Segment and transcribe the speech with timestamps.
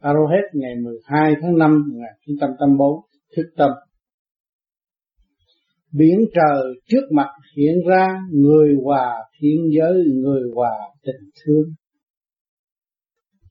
[0.00, 3.00] Arohet, ngày 12 tháng 5 1984
[3.36, 3.70] thức tâm.
[5.92, 11.64] Biển trời trước mặt hiện ra, người hòa thiên giới, người hòa tình thương.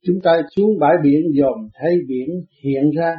[0.02, 2.28] Chúng ta xuống bãi biển dòm, thấy biển
[2.64, 3.14] hiện ra.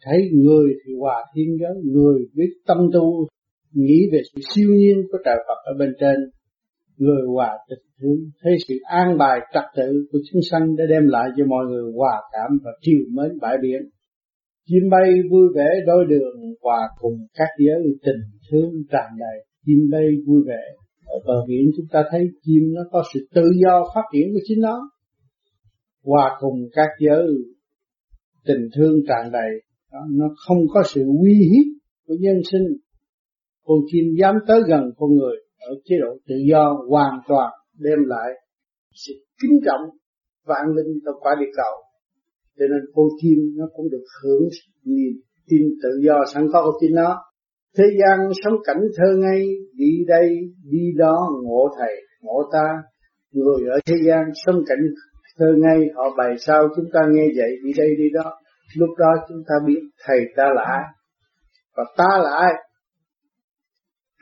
[0.00, 3.28] Thấy người thì hòa thiên giới, người biết tâm tu,
[3.72, 6.16] nghĩ về sự siêu nhiên của trời Phật ở bên trên
[6.96, 11.02] người hòa tình thương thấy sự an bài trật tự của chúng sanh đã đem
[11.06, 13.82] lại cho mọi người hòa cảm và chiều mến bãi biển.
[14.66, 19.46] Chim bay vui vẻ đôi đường hòa cùng các giới tình thương tràn đầy.
[19.66, 20.62] Chim bay vui vẻ
[21.04, 24.40] ở bờ biển chúng ta thấy chim nó có sự tự do phát triển của
[24.48, 24.90] chính nó.
[26.04, 27.26] Hòa cùng các giới
[28.44, 29.50] tình thương tràn đầy
[29.92, 31.66] đó, nó không có sự uy hiếp
[32.06, 32.66] của nhân sinh.
[33.64, 35.36] Con chim dám tới gần con người
[35.68, 38.30] ở chế độ tự do hoàn toàn đem lại
[38.94, 39.90] sự kính trọng
[40.46, 41.74] vạn linh trong quả địa cầu.
[42.58, 44.48] Cho nên con chim nó cũng được hưởng
[44.84, 45.12] niềm
[45.48, 47.24] tin tự do sẵn có của chính nó.
[47.78, 50.28] Thế gian sống cảnh thơ ngây, đi đây,
[50.70, 52.82] đi đó, ngộ thầy, ngộ ta.
[53.32, 54.78] Người ở thế gian sống cảnh
[55.38, 58.38] thơ ngây, họ bày sao chúng ta nghe vậy, đi đây, đi đó.
[58.76, 60.84] Lúc đó chúng ta biết thầy ta là ai.
[61.76, 62.52] Và ta là ai?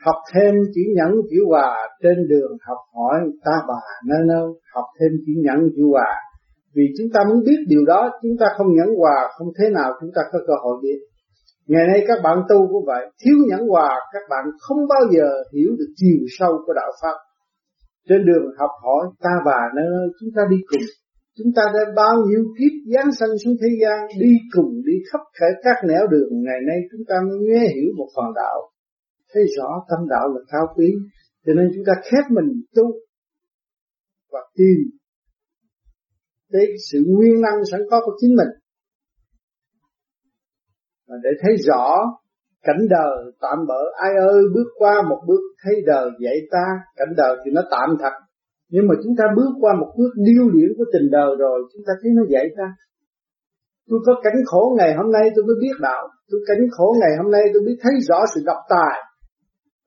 [0.05, 1.71] Học thêm chỉ nhẫn chỉ hòa
[2.03, 6.11] trên đường học hỏi ta bà nơi nơi học thêm chỉ nhẫn chỉ hòa.
[6.75, 9.89] Vì chúng ta muốn biết điều đó, chúng ta không nhẫn hòa, không thế nào
[10.01, 10.99] chúng ta có cơ hội biết.
[11.67, 15.29] Ngày nay các bạn tu cũng vậy, thiếu nhẫn hòa các bạn không bao giờ
[15.53, 17.17] hiểu được chiều sâu của đạo pháp.
[18.09, 20.87] Trên đường học hỏi ta bà nơi nơi chúng ta đi cùng.
[21.37, 25.21] Chúng ta đã bao nhiêu kiếp giáng sanh xuống thế gian, đi cùng đi khắp
[25.39, 26.31] cả các nẻo đường.
[26.45, 28.70] Ngày nay chúng ta mới nghe hiểu một phần đạo
[29.33, 30.87] thấy rõ tâm đạo là cao quý
[31.45, 32.85] cho nên chúng ta khép mình tu
[34.31, 35.01] và tìm
[36.51, 38.51] cái sự nguyên năng sẵn có của chính mình.
[41.07, 41.85] Và để thấy rõ
[42.63, 46.65] cảnh đời tạm bỡ, ai ơi, bước qua một bước, thấy đời dạy ta,
[46.95, 48.15] cảnh đời thì nó tạm thật.
[48.69, 51.83] Nhưng mà chúng ta bước qua một bước điêu luyện của tình đời rồi, chúng
[51.87, 52.67] ta thấy nó dạy ta.
[53.89, 56.03] Tôi có cảnh khổ ngày hôm nay tôi mới biết đạo.
[56.29, 59.10] Tôi cảnh khổ ngày hôm nay tôi biết thấy rõ sự độc tài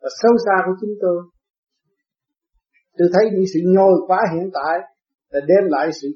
[0.05, 1.19] và sâu xa của chúng tôi
[2.99, 4.79] tôi thấy những sự nhồi quá hiện tại
[5.31, 6.09] là đem lại sự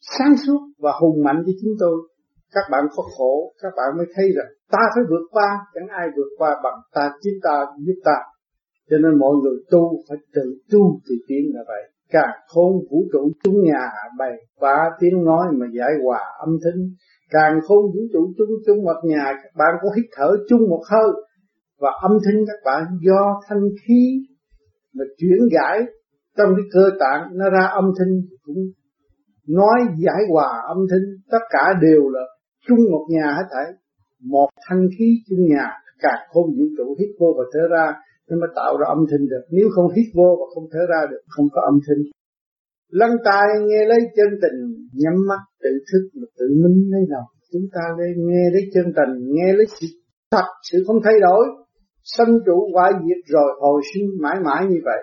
[0.00, 1.96] sáng suốt và hùng mạnh cho chúng tôi.
[2.54, 6.08] Các bạn có khổ, các bạn mới thấy rằng ta phải vượt qua, chẳng ai
[6.16, 8.16] vượt qua bằng ta, chính ta, giúp ta.
[8.90, 11.82] Cho nên mọi người tu phải tự tu thì tiến là vậy.
[12.10, 16.90] Càng khôn vũ trụ chúng nhà bày phá tiếng nói mà giải hòa âm thanh.
[17.30, 20.82] Càng khôn vũ trụ chung chung một nhà, các bạn có hít thở chung một
[20.90, 21.10] hơi
[21.80, 24.00] và âm thanh các bạn do thanh khí
[24.94, 25.78] mà chuyển giải
[26.36, 28.60] trong cái cơ tạng, nó ra âm thanh cũng
[29.48, 31.06] nói giải hòa âm thanh.
[31.30, 32.20] Tất cả đều là
[32.66, 33.66] chung một nhà hết thảy.
[34.22, 35.66] Một thanh khí chung nhà
[36.02, 37.86] càng không vũ trụ hít vô và thở ra,
[38.28, 39.44] nó mới tạo ra âm thanh được.
[39.50, 42.02] Nếu không hít vô và không thở ra được, không có âm thanh.
[42.90, 44.58] Lăng tai nghe lấy chân tình,
[44.92, 48.84] nhắm mắt tự thức mà tự minh lấy lòng chúng ta đây nghe lấy chân
[48.96, 49.86] tình, nghe lấy sự
[50.30, 51.46] thật, sự không thay đổi
[52.14, 55.02] sân trụ hoại diệt rồi hồi sinh mãi mãi như vậy.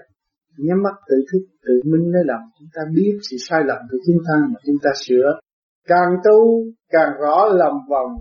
[0.58, 2.41] Nhắm mắt tự thức tự minh lấy lòng.
[2.59, 5.40] Chúng ta biết sự sai lầm của chúng ta mà chúng ta sửa.
[5.88, 8.12] Càng tu càng rõ lầm vòng.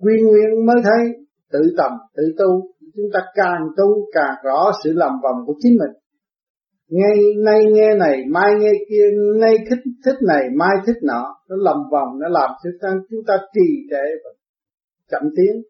[0.00, 2.70] Quy nguyên mới thấy tự tầm tự tu.
[2.96, 5.94] Chúng ta càng tu càng rõ sự lầm vòng của chính mình.
[6.88, 9.04] Ngay nay nghe này mai nghe kia
[9.40, 11.34] nay thích thích này mai thích nọ.
[11.48, 14.30] Nó lầm vòng nó làm cho chúng ta, chúng ta trì trệ và
[15.10, 15.62] chậm tiến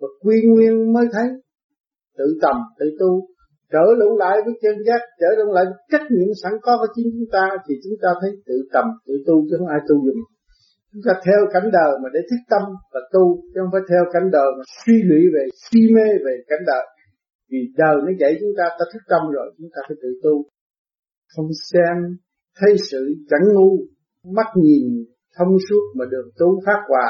[0.00, 1.28] và quy nguyên mới thấy.
[2.18, 3.26] Tự tầm, tự tu.
[3.72, 6.92] Trở lũ lại với chân giác, trở lũ lại với trách nhiệm sẵn có của
[6.94, 9.94] chính chúng ta, thì chúng ta thấy tự tầm, tự tu chứ không ai tu
[10.06, 10.22] dùng
[10.96, 12.62] chúng ta theo cảnh đời mà để thức tâm
[12.92, 16.34] và tu, chứ không phải theo cảnh đời mà suy nghĩ về si mê về
[16.48, 16.84] cảnh đời.
[17.50, 20.34] Vì đời nó dạy chúng ta ta thức tâm rồi, chúng ta phải tự tu.
[21.34, 21.96] Không xem,
[22.58, 23.70] thấy sự chẳng ngu,
[24.36, 24.84] mắt nhìn
[25.36, 27.08] thông suốt mà được tu phát hòa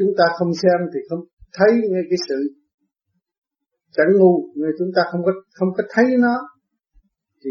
[0.00, 1.22] chúng ta không xem thì không
[1.56, 2.38] thấy ngay cái sự
[3.96, 6.36] chẳng ngu, ngay chúng ta không có không có thấy nó,
[7.44, 7.50] thì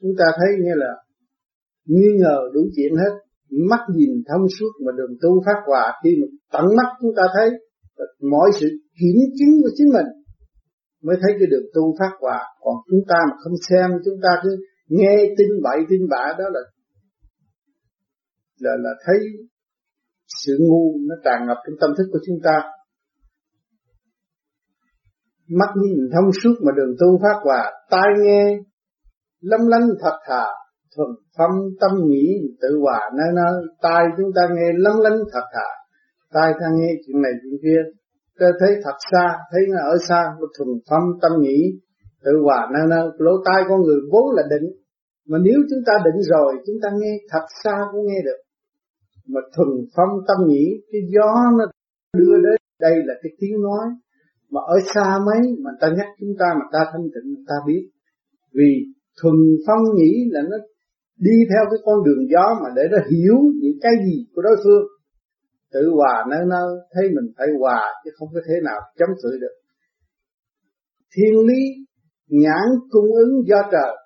[0.00, 0.92] chúng ta thấy như là
[1.84, 3.14] nghi ngờ đủ chuyện hết.
[3.70, 7.22] Mắt nhìn thông suốt mà đường tu phát hòa, khi mà tận mắt chúng ta
[7.34, 7.48] thấy
[8.20, 8.68] mọi sự
[9.00, 10.06] kiểm chứng của chính mình
[11.02, 12.40] mới thấy cái đường tu phát hòa.
[12.60, 14.50] Còn chúng ta mà không xem, chúng ta cứ
[14.88, 16.60] nghe tin bậy, tin bạ đó là
[18.60, 19.18] là là thấy
[20.44, 22.62] sự ngu nó tràn ngập trong tâm thức của chúng ta.
[25.48, 28.58] Mắt nhìn thông suốt mà đường tu phát hòa, tai nghe,
[29.40, 30.44] lâm lanh thật thà,
[30.96, 32.26] thuần phong tâm nghĩ
[32.60, 33.62] tự hòa nơi nơi.
[33.82, 35.68] Tai chúng ta nghe lâm lanh thật thà,
[36.32, 37.80] tai ta nghe chuyện này chuyện kia.
[38.38, 40.22] Ta thấy thật xa, thấy nó ở xa
[40.58, 41.58] thuần phong tâm nghĩ
[42.24, 43.08] tự hòa nơi nơi.
[43.18, 44.70] Lỗ tai con người vốn là định,
[45.28, 48.43] mà nếu chúng ta định rồi, chúng ta nghe thật xa cũng nghe được
[49.28, 51.64] mà thuần phong tâm nghĩ, cái gió nó
[52.18, 53.86] đưa đến đây là cái tiếng nói.
[54.50, 57.90] Mà ở xa mấy, mà ta nhắc chúng ta, mà ta thanh tịnh, ta biết.
[58.52, 58.70] Vì
[59.22, 59.34] thuần
[59.66, 60.56] phong nghĩ là nó
[61.18, 64.56] đi theo cái con đường gió mà để nó hiểu những cái gì của đối
[64.64, 64.86] phương.
[65.72, 69.38] Tự hòa nơi nơi thấy mình phải hòa, chứ không có thế nào chống cự
[69.40, 69.54] được.
[71.16, 71.62] Thiên lý
[72.28, 73.96] nhãn cung ứng do trời,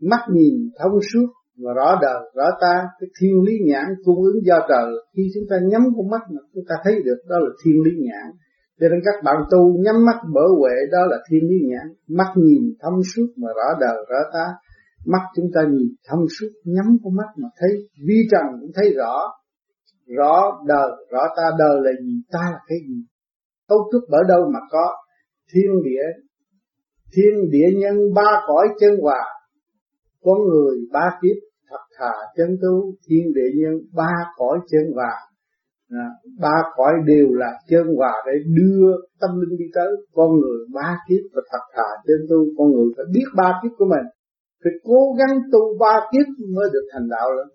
[0.00, 1.26] mắt nhìn thông suốt
[1.62, 4.88] và rõ đời rõ ta, cái thiên lý nhãn cung ứng do trời.
[5.16, 7.90] Khi chúng ta nhắm con mắt mà chúng ta thấy được, đó là thiên lý
[8.06, 8.26] nhãn.
[8.80, 11.86] Cho nên các bạn tu nhắm mắt mở huệ, đó là thiên lý nhãn.
[12.08, 14.46] Mắt nhìn thâm suốt mà rõ đời rõ ta.
[15.06, 17.70] Mắt chúng ta nhìn thâm suốt, nhắm con mắt mà thấy.
[18.06, 19.14] Vi trần cũng thấy rõ.
[20.16, 21.42] Rõ đời rõ ta.
[21.58, 22.22] Đời là gì?
[22.32, 22.98] Ta là cái gì?
[23.68, 24.86] Cấu trúc ở đâu mà có?
[25.52, 26.06] Thiên địa.
[27.12, 29.24] Thiên địa nhân, ba cõi chân hòa.
[30.22, 35.14] Con người, ba kiếp thật thà chân tu thiên địa nhân ba cõi chân hòa.
[35.90, 36.06] À,
[36.40, 38.86] ba cõi đều là chân hòa để đưa
[39.20, 39.90] tâm linh đi tới.
[40.12, 43.72] Con người ba kiếp và thật thà chân tu con người phải biết ba kiếp
[43.78, 44.06] của mình.
[44.64, 46.26] Phải cố gắng tu ba kiếp
[46.56, 47.48] mới được thành đạo lớn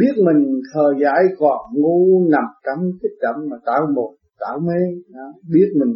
[0.00, 4.10] biết mình khờ giải còn ngu nằm trong kích động mà tạo một
[4.40, 4.80] tạo mê.
[5.14, 5.26] Đó.
[5.52, 5.92] biết mình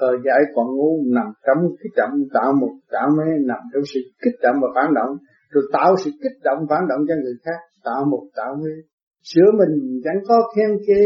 [0.00, 4.00] khờ giải còn ngu nằm trong kích động tạo một tạo mê nằm trong sự
[4.24, 5.16] kích động và phản động
[5.50, 7.60] rồi tạo sự kích động, phản động cho người khác.
[7.84, 8.74] Tạo một tạo mê
[9.30, 11.02] sửa mình chẳng có khen chê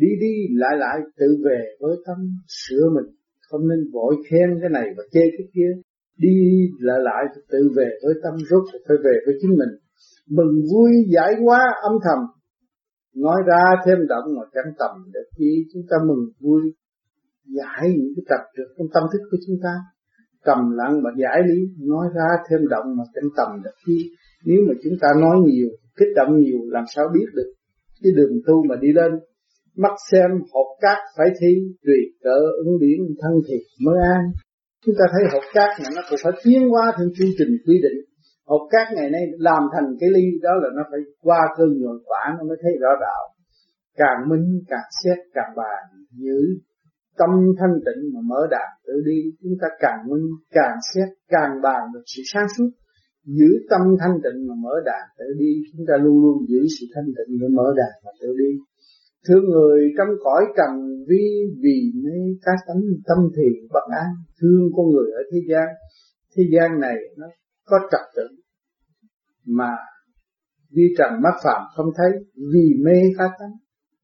[0.00, 2.16] đi đi lại lại, tự về với tâm.
[2.48, 3.14] Sửa mình.
[3.48, 5.70] Không nên vội khen cái này và chê cái kia.
[6.18, 6.36] Đi
[6.78, 8.34] lại lại, tự về với tâm.
[8.50, 9.72] Rốt phải về với chính mình.
[10.28, 12.18] Mừng vui, giải quá, âm thầm.
[13.14, 16.62] Nói ra thêm động mà chẳng tầm để chi chúng ta mừng vui.
[17.44, 19.74] Giải những cái trật trượt trong tâm thức của chúng ta
[20.46, 23.70] trầm lặng mà giải lý, nói ra thêm động mà chẳng tầm được.
[23.86, 24.10] Chi
[24.44, 27.52] nếu mà chúng ta nói nhiều, kích động nhiều, làm sao biết được?
[28.02, 29.12] Cái đường tu mà đi lên,
[29.76, 31.52] mắt xem hộp cát phải thi,
[31.84, 34.22] tùy cỡ ứng biến thân thiệt mới an.
[34.86, 37.76] Chúng ta thấy hộp cát này nó cũng phải tiến qua theo chương trình quy
[37.82, 37.98] định.
[38.46, 41.96] Hộp cát ngày nay làm thành cái ly đó là nó phải qua cơn nhuận
[42.04, 43.22] quả, nó mới thấy rõ đạo.
[43.96, 46.40] Càng minh, càng xét, càng bàn giữ
[47.18, 51.50] tâm thanh tịnh mà mở đàn tự đi, chúng ta càng minh, càng xét, càng
[51.62, 52.70] bàn được sự sáng suốt.
[53.24, 56.86] Giữ tâm thanh tịnh mà mở đàn tự đi, chúng ta luôn luôn giữ sự
[56.94, 58.50] thanh tịnh để mở đàn mà tự đi.
[59.28, 60.72] Thương người trong cõi trần
[61.08, 61.26] vi
[61.62, 64.10] vì nơi các tánh tâm thiền bất an.
[64.40, 65.68] Thương con người ở thế gian
[66.36, 67.26] thế gian này nó
[67.64, 68.26] có trật tự
[69.46, 69.70] mà
[70.70, 72.10] vi trần mắt phạm không thấy,
[72.52, 73.56] vì mê cá tánh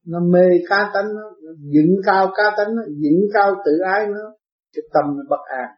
[0.05, 1.21] nó mê cá tánh nó
[1.59, 4.21] dựng cao cá tánh nó dựng cao tự ái nó
[4.73, 5.69] cái tâm nó bất an.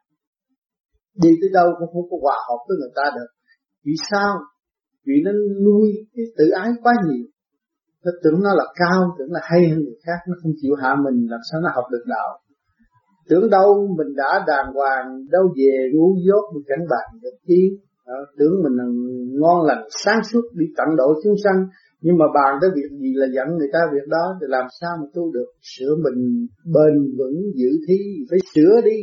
[1.21, 3.27] Đi tới đâu cũng không có hòa hợp với người ta được.
[3.85, 4.31] Vì sao?
[5.05, 5.31] Vì nó
[5.65, 7.25] nuôi cái tự ái quá nhiều.
[8.05, 10.95] Nó tưởng nó là cao tưởng là hay hơn người khác nó không chịu hạ
[11.05, 12.39] mình làm sao nó học được đạo?
[13.29, 17.77] Tưởng đâu mình đã đàng hoàng đâu về ngu dốt mình cảnh bạn được chi
[18.07, 18.83] đó, ờ, tưởng mình là
[19.39, 21.67] ngon lành sáng suốt đi tận độ chúng sanh
[22.03, 24.91] nhưng mà bàn tới việc gì là dẫn người ta việc đó, thì làm sao
[25.01, 25.49] mà tu được?
[25.61, 28.99] Sửa mình bền vững giữ thi, phải sửa đi.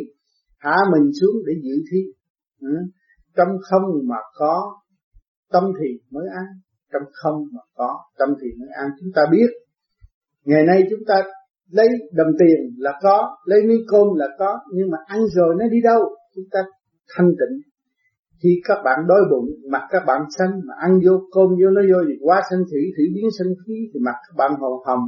[0.59, 2.01] Hạ mình xuống để giữ thi.
[2.61, 2.77] Ừ.
[3.37, 4.57] trong không mà có,
[5.53, 6.47] tâm thì mới an.
[6.93, 8.89] Trong không mà có, tâm thì mới an.
[9.01, 9.51] Chúng ta biết,
[10.45, 11.15] ngày nay chúng ta
[11.71, 15.69] lấy đồng tiền là có, lấy miếng cơm là có, nhưng mà ăn rồi nó
[15.69, 16.01] đi đâu?
[16.35, 16.61] Chúng ta
[17.17, 17.70] thanh tịnh
[18.43, 21.83] khi các bạn đói bụng mặt các bạn xanh mà ăn vô cơm, vô nó
[21.91, 25.05] vô thì quá xanh thủy thủy biến xanh khí, thì mặt các bạn màu hồng.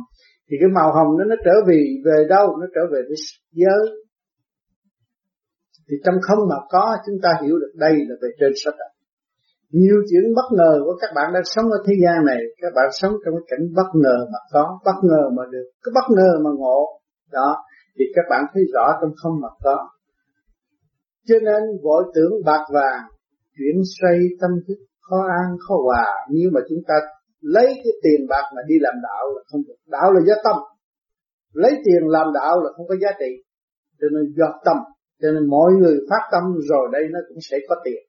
[0.50, 2.46] Thì cái màu hồng nó nó trở về về đâu?
[2.60, 3.18] Nó trở về với
[3.52, 3.84] giới.
[5.88, 8.92] Thì trong không mà có, chúng ta hiểu được đây là về trên sách đạo
[9.72, 12.88] nhiều chuyện bất ngờ của các bạn đang sống ở thế gian này, các bạn
[13.00, 15.66] sống trong cái cảnh bất ngờ mà có, bất ngờ mà được.
[15.82, 17.00] Cái bất ngờ mà ngộ.
[17.32, 17.56] Đó,
[17.98, 19.88] thì các bạn thấy rõ trong không mà có.
[21.28, 23.02] Cho nên vội tưởng bạc vàng
[23.56, 26.06] chuyển xoay tâm thức khó an, khó hòa.
[26.30, 26.94] Nếu mà chúng ta
[27.40, 29.78] lấy cái tiền bạc mà đi làm đạo là không được.
[29.86, 30.56] Đạo là do tâm.
[31.52, 33.30] Lấy tiền làm đạo là không có giá trị.
[34.00, 34.76] Cho nên do tâm.
[35.22, 38.02] Cho nên mọi người phát tâm rồi đây nó cũng sẽ có tiền.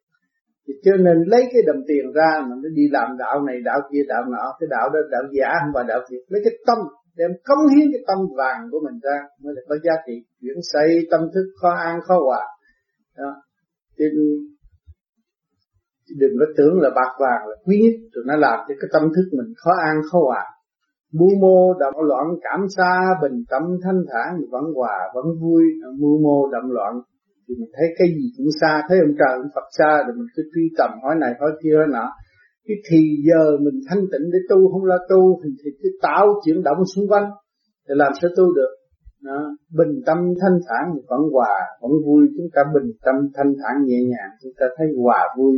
[0.67, 3.79] Thì cho nên lấy cái đồng tiền ra mà nó đi làm đạo này, đạo
[3.91, 6.77] kia, đạo nọ, cái đạo đó, đạo giả không phải đạo thiệt lấy cái tâm,
[7.17, 10.13] đem cống hiến cái tâm vàng của mình ra mới là có giá trị.
[10.41, 12.43] Chuyển xây tâm thức khó an, khó hòa.
[13.17, 13.31] Đó.
[13.97, 14.05] Thì
[16.21, 17.95] đừng có tưởng là bạc vàng là quý nhất.
[18.13, 20.43] Rồi nó làm cho cái tâm thức mình khó an khó hòa.
[21.17, 22.91] Mưu mô động loạn cảm xa
[23.21, 25.63] bình tâm thanh thản vẫn hòa vẫn vui.
[25.99, 26.93] Mưu mô động loạn
[27.47, 28.81] thì mình thấy cái gì cũng xa.
[28.87, 31.75] Thấy ông trời ông Phật xa rồi mình cứ truy tầm hỏi này hỏi kia
[31.77, 32.07] hỏi nọ.
[32.67, 36.25] Cái thì giờ mình thanh tịnh để tu không lo tu thì, thì cứ tạo
[36.45, 37.27] chuyển động xung quanh
[37.85, 38.73] thì làm sao tu được.
[39.23, 39.39] Đó.
[39.77, 42.27] bình tâm thanh thản vẫn hòa vẫn vui.
[42.37, 45.55] Chúng ta bình tâm thanh thản nhẹ nhàng chúng ta thấy hòa vui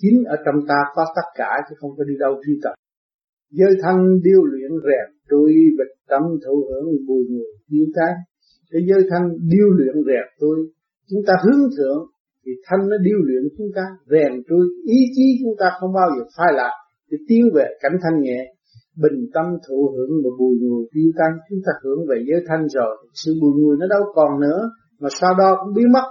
[0.00, 2.74] chính ở trong ta có tất cả chứ không có đi đâu truy tập
[3.50, 8.12] giới thân điêu luyện rèn, tôi bịch tâm thụ hưởng bùi người yêu cái
[8.70, 10.56] cái giới thân điêu luyện rèn tôi,
[11.10, 12.02] chúng ta hướng thượng,
[12.46, 16.08] thì thân nó điêu luyện chúng ta, rèn tôi, ý chí chúng ta không bao
[16.16, 16.72] giờ phai lạc
[17.10, 18.54] để tiến về cảnh thanh nhẹ.
[19.02, 22.68] Bình tâm thụ hưởng một bùi người tiêu tăng chúng ta hưởng về giới thanh
[22.68, 26.06] rồi, sự bùi người nó đâu còn nữa, mà sau đó cũng biến mất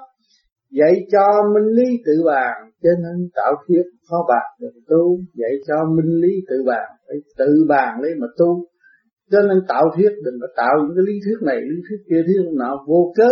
[0.72, 5.20] dạy cho minh lý tự bàn, cho nên tạo thiết khó bạc được tu.
[5.34, 8.66] Dạy cho minh lý tự bàn, phải tự bàn lấy mà tu.
[9.32, 12.22] Cho nên tạo thiết đừng có tạo những cái lý thuyết này, lý thuyết kia
[12.26, 13.30] thuyết nọ, vô cớ.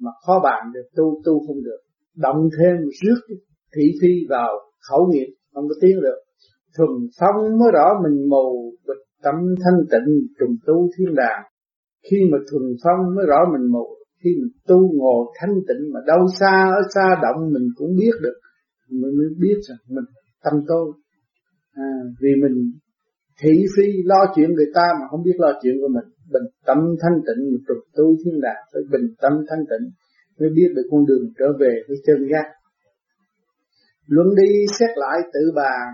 [0.00, 1.80] Mà khó bàn được tu tu không được.
[2.16, 3.36] Động thêm rước
[3.76, 4.50] thị phi vào
[4.90, 6.18] khẩu nghiệp, không có tiến được.
[6.78, 9.34] Thuần phong mới rõ mình mù, bịch tâm
[9.64, 11.42] thanh tịnh, trùng tu thiên đàng.
[12.10, 13.86] Khi mà thuần phong mới rõ mình mù
[14.24, 18.14] khi mình tu ngồi thanh tịnh mà đâu xa ở xa động mình cũng biết
[18.22, 18.38] được.
[18.90, 20.04] Mình mới biết rằng mình
[20.44, 20.92] tâm tôi
[21.72, 21.88] à,
[22.20, 22.56] vì mình
[23.40, 26.08] thị phi lo chuyện người ta mà không biết lo chuyện của mình.
[26.32, 29.84] Bình tâm thanh tịnh mình trục tu thiên đàng phải bình tâm thanh tịnh
[30.38, 32.46] mới biết được con đường trở về với chân giác.
[34.06, 35.88] Luận đi xét lại tự bàn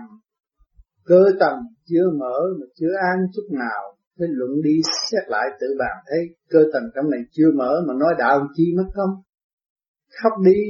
[1.05, 1.59] cơ tầng
[1.89, 3.81] chưa mở mà chưa an chút nào
[4.21, 4.75] cái luận đi
[5.11, 8.65] xét lại tự bàn thấy cơ tầng trong này chưa mở mà nói đạo chi
[8.77, 9.13] mất không
[10.19, 10.61] khóc đi,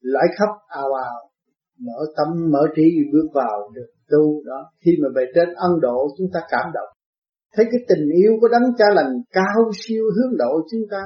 [0.00, 1.20] lại khóc ào ào
[1.86, 4.70] mở tâm, mở trí, bước vào được tu đó.
[4.84, 6.90] Khi mà về trên ân độ, chúng ta cảm động.
[7.54, 11.02] Thấy cái tình yêu của đấng cha lành cao siêu hướng độ chúng ta.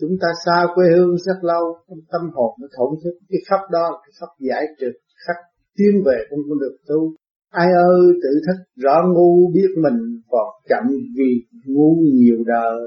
[0.00, 3.14] Chúng ta xa quê hương rất lâu, trong tâm hồn nó thổn thức.
[3.28, 4.94] Cái khóc đó, cái khóc giải trượt
[5.26, 5.36] khắc
[5.76, 7.14] tiến về trong con đường tu
[7.50, 10.84] ai ơi tự thức rõ ngu biết mình còn chậm
[11.16, 11.30] vì
[11.66, 12.78] ngu nhiều đời.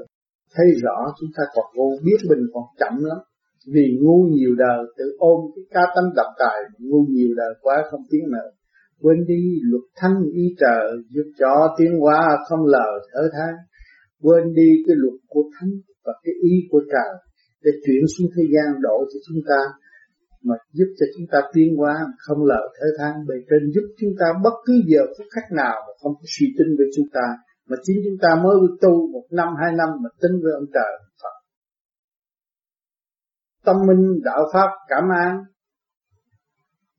[0.56, 3.18] Thấy rõ chúng ta còn ngu biết mình còn chậm lắm
[3.74, 4.86] vì ngu nhiều đời.
[4.98, 8.52] Tự ôm cái ca tâm độc tài, ngu nhiều đời quá không tiếng nợ.
[9.02, 13.54] Quên đi luật thanh ý trời, giúp cho tiến hóa không lờ thở than
[14.24, 15.72] quên đi cái luật của thánh
[16.06, 17.14] và cái ý của trời
[17.64, 19.62] để chuyển xuống thế gian độ cho chúng ta
[20.44, 24.14] mà giúp cho chúng ta tiến hóa không lỡ thở than bề trên giúp chúng
[24.20, 27.26] ta bất cứ giờ phút khắc nào mà không có suy tin với chúng ta
[27.72, 30.92] mà chính chúng ta mới tu một năm hai năm mà tin với ông trời
[31.22, 31.36] Phật.
[33.66, 35.44] Tâm minh đạo pháp cảm an.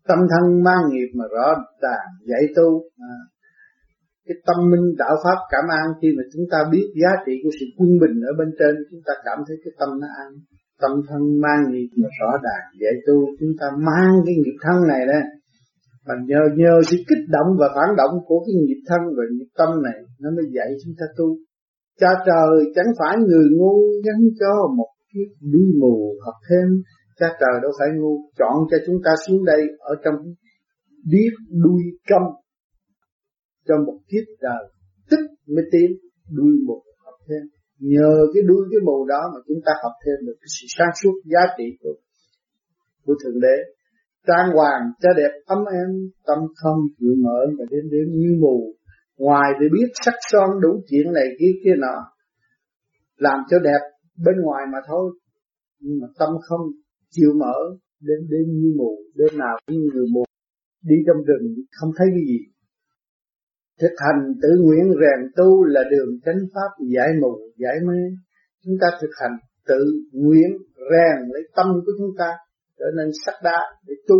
[0.09, 1.47] Tâm thân mang nghiệp mà rõ
[1.83, 2.83] ràng dạy tu.
[2.99, 3.15] À,
[4.27, 7.51] cái tâm minh đạo pháp cảm an khi mà chúng ta biết giá trị của
[7.61, 10.31] sự quân bình ở bên trên chúng ta cảm thấy cái tâm nó an
[10.83, 14.79] tâm thân mang nghiệp mà rõ đàn dạy tu chúng ta mang cái nghiệp thân
[14.93, 15.21] này đó
[16.07, 19.51] và nhờ nhờ sự kích động và phản động của cái nghiệp thân và nghiệp
[19.59, 21.27] tâm này, nó mới dạy chúng ta tu.
[22.01, 23.75] Cha trời, chẳng phải người ngu
[24.07, 26.69] gắn cho một chiếc đuôi mù học thêm.
[27.21, 28.15] Cha trời đâu phải ngu.
[28.39, 30.15] Chọn cho chúng ta xuống đây ở trong
[31.11, 31.33] biết
[31.65, 32.23] đuôi câm.
[33.69, 34.65] Cho một kiếp đời
[35.11, 35.91] tích mới tiến
[36.37, 40.27] đuôi mù học thêm nhờ cái đuôi, cái mù đó mà chúng ta học thêm
[40.27, 41.95] được cái sự sáng suốt giá trị của
[43.05, 43.57] của thượng đế.
[44.27, 45.91] Trang hoàng cho đẹp, ấm em
[46.27, 48.75] tâm không chịu mở mà đến đến như mù.
[49.19, 51.97] Ngoài để biết sắc son đủ chuyện này kia kia nọ,
[53.17, 53.83] làm cho đẹp
[54.25, 55.19] bên ngoài mà thôi.
[55.81, 56.61] Nhưng mà tâm không
[57.11, 57.57] chịu mở
[58.01, 60.25] đến đến như mù, đêm nào cũng như người mù.
[60.83, 62.39] Đi trong rừng không thấy cái gì
[63.83, 68.01] thực hành tự nguyện rèn tu là đường chánh pháp giải mù, giải mê.
[68.65, 69.37] Chúng ta thực hành
[69.69, 70.51] tự nguyện
[70.91, 72.31] rèn lấy tâm của chúng ta
[72.79, 74.17] trở nên sắc đá để tu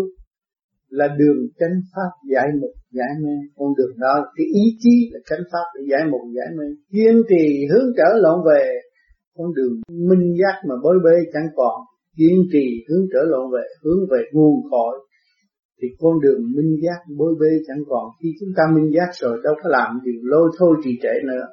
[0.89, 3.35] là đường chánh pháp giải mục giải mê.
[3.57, 6.65] Con đường đó, cái ý chí là chánh pháp để giải mục giải mê.
[6.93, 8.81] Kiên trì hướng trở lộn về,
[9.37, 9.75] con đường
[10.09, 11.77] minh giác mà bối bê chẳng còn.
[12.17, 15.07] Kiên trì hướng trở lộn về, hướng về nguồn cội
[15.83, 18.05] thì con đường minh giác bối bê chẳng còn.
[18.23, 21.47] Khi chúng ta minh giác rồi đâu có làm điều lôi thôi trì trệ nữa.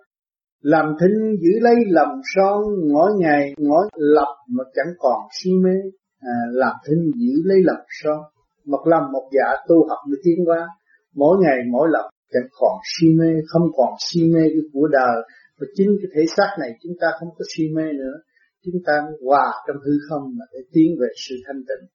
[0.61, 5.75] Làm thinh giữ lấy lòng son mỗi ngày mỗi lập mà chẳng còn si mê.
[6.21, 8.19] À, làm thinh giữ lấy lòng son.
[8.65, 10.67] Một lòng một dạ tu học mới tiến qua
[11.15, 15.17] mỗi ngày mỗi lập chẳng còn si mê không còn si mê cái của đời.
[15.59, 18.15] Và chính cái thể xác này chúng ta không có si mê nữa.
[18.65, 18.93] Chúng ta
[19.25, 21.89] hòa trong hư không mà để tiến về sự thanh tịnh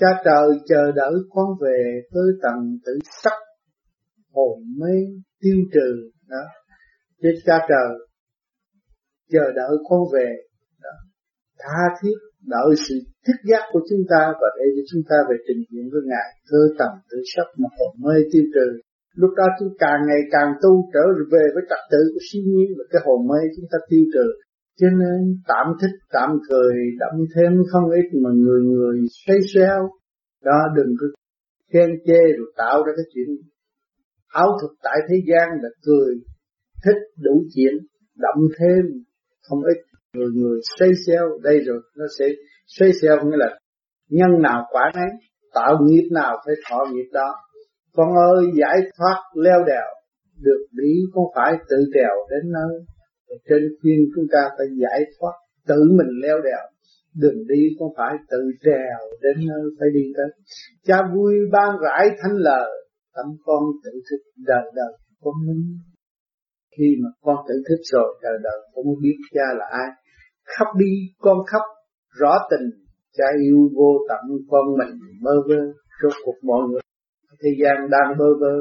[0.00, 1.78] cha trời chờ đợi con về
[2.12, 3.36] tới tầng tử sắc,
[4.32, 4.96] hồn mê,
[5.40, 6.44] tiêu trừ, đó.
[7.22, 7.90] Chứ cha trời
[9.32, 10.28] chờ đợi con về,
[10.82, 10.94] đó.
[11.58, 12.16] tha thiết
[12.54, 12.94] đợi sự
[13.26, 16.28] thức giác của chúng ta và để cho chúng ta về trình diện với ngài
[16.50, 18.68] cơ tầm tự sắc mà hồn mê, tiêu trừ.
[19.22, 22.68] Lúc đó chúng càng ngày càng tu trở về với trật tự của siêu nhiên
[22.78, 24.26] và cái hồn mê chúng ta tiêu trừ
[24.78, 29.90] cho nên tạm thích, tạm cười đậm thêm không ít mà người người say xéo.
[30.44, 31.12] Đó, đừng cứ
[31.72, 33.28] khen chê rồi tạo ra cái chuyện
[34.28, 36.14] áo thuật tại thế gian là cười,
[36.84, 37.74] thích đủ chuyện,
[38.16, 38.84] đậm thêm
[39.48, 39.78] không ít,
[40.14, 41.24] người người xoay xéo.
[41.42, 42.26] Đây rồi, nó sẽ
[42.66, 43.58] xoay xéo nghĩa là
[44.10, 45.10] nhân nào quả nấy,
[45.54, 47.34] tạo nghiệp nào phải thọ nghiệp đó.
[47.94, 49.86] Con ơi, giải thoát leo đèo,
[50.40, 52.80] được đi không phải tự trèo đến nơi
[53.48, 55.34] trên khuyên chúng ta phải giải thoát,
[55.68, 56.64] tự mình leo đèo.
[57.14, 60.26] Đừng đi không phải tự trèo đến nơi phải đi tới.
[60.86, 62.70] Cha vui ban rãi thanh lời
[63.16, 65.78] tâm con tự thức đời đời con minh
[66.78, 69.88] khi mà con tự thức rồi, đời đời con biết cha là ai.
[70.44, 71.62] Khóc đi con khóc
[72.20, 72.66] rõ tình,
[73.16, 75.60] cha yêu vô tận con mình mơ vơ.
[76.02, 76.80] Rốt cuộc mọi người,
[77.42, 78.54] thế gian đang bơ vơ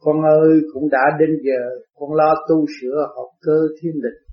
[0.00, 1.80] con ơi, cũng đã đến giờ.
[1.94, 4.28] Con lo tu sửa học cơ thiên định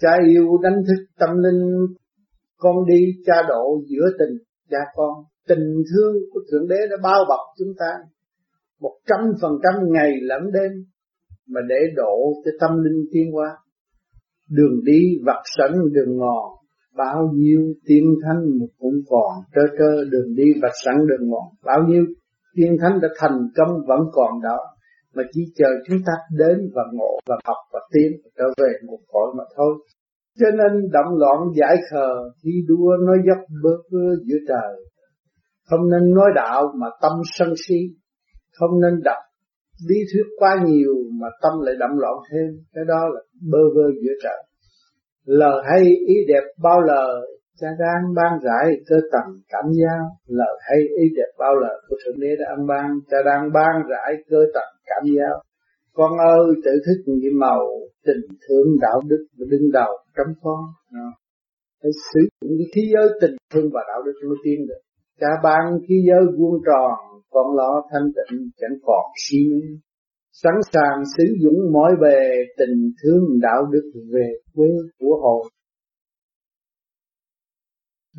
[0.00, 1.86] cha yêu đánh thức tâm linh.
[2.56, 4.38] Con đi cha độ giữa tình
[4.70, 5.24] cha con.
[5.48, 7.92] Tình thương của thượng đế đã bao bọc chúng ta.
[8.80, 10.72] Một trăm phần trăm ngày lẫn đêm
[11.48, 13.56] mà để độ cho tâm linh tiến hóa.
[14.50, 16.52] Đường đi vặt sẵn đường ngòn
[16.96, 18.44] bao nhiêu tiên thanh
[18.78, 20.04] cũng còn trơ trơ.
[20.10, 22.04] Đường đi vặt sẵn đường ngòn bao nhiêu
[22.54, 24.58] tiên thánh đã thành công vẫn còn đó,
[25.14, 28.72] mà chỉ chờ chúng ta đến và ngộ và học và tiến và trở về
[28.86, 29.74] một cõi mà thôi.
[30.38, 32.08] Cho nên động loạn giải khờ
[32.44, 34.84] thi đua nói dốc bơ vơ giữa trời.
[35.70, 37.80] Không nên nói đạo mà tâm sân si.
[38.58, 39.22] Không nên đọc
[39.88, 42.46] lý thuyết quá nhiều mà tâm lại động loạn thêm.
[42.74, 43.20] Cái đó là
[43.52, 44.42] bơ vơ giữa trời.
[45.24, 50.54] Lời hay, ý đẹp, bao lời cha đang ban giải cơ tầng cảm giao lời
[50.60, 53.00] hay, ý đẹp bao lời của thượng đế đã ăn ban.
[53.10, 55.42] Cha đang ban giải cơ tầng cảm giao
[55.98, 57.62] con ơi, tự thức nhiệm màu,
[58.06, 60.60] tình thương đạo đức và đứng đầu trong con.
[61.82, 64.80] Phải sử dụng cái khí giới tình thương và đạo đức mới tiến được.
[65.20, 66.94] Cha ban khí giới vuông tròn,
[67.30, 69.60] con lo thanh tịnh, chẳng còn si mê.
[70.42, 72.20] Sẵn sàng sử dụng mọi bề
[72.58, 74.68] tình thương đạo đức về quê
[74.98, 75.46] của hồn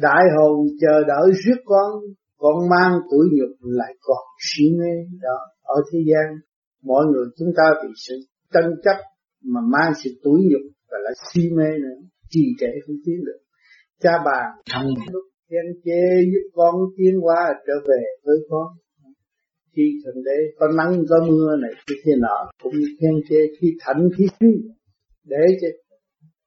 [0.01, 1.91] đại hồn chờ đợi rước con
[2.38, 4.93] con mang tuổi nhục lại còn si mê.
[5.21, 6.27] Đó ở thế gian
[6.83, 8.15] mọi người chúng ta bị sự
[8.53, 8.97] tranh chấp
[9.43, 13.39] mà mang sự tuổi nhục và lại si mê nữa trì trệ không tiến được.
[14.01, 14.39] Cha bà
[14.71, 18.67] thằng lúc khen chê giúp con tiến qua trở về với con.
[19.75, 23.67] Khi thượng đế có nắng có mưa này cái thế nào cũng khen chê khi
[23.79, 24.53] thạnh khi suy
[25.25, 25.67] để cho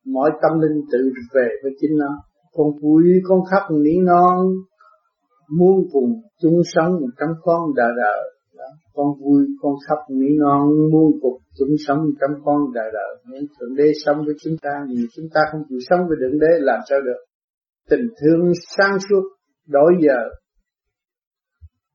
[0.04, 2.08] mọi tâm linh tự về với chính nó
[2.52, 4.46] con vui con khóc nỉ non
[5.58, 6.12] muốn cùng
[6.42, 8.32] chung sống trong con đời đời
[8.94, 13.46] con vui con khóc nỉ non muốn cùng chúng sống trong con đời đời những
[13.60, 16.52] thượng đế sống với chúng ta nhưng chúng ta không chịu sống với thượng đế,
[16.58, 17.20] làm sao được?
[17.90, 19.22] Tình thương sáng suốt,
[19.66, 20.20] đổi giờ.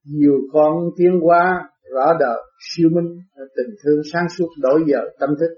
[0.05, 2.39] Nhiều con tiến hóa, rõ đời
[2.69, 3.17] siêu minh.
[3.35, 5.49] Tình thương sáng suốt, đổi giờ, tâm thức.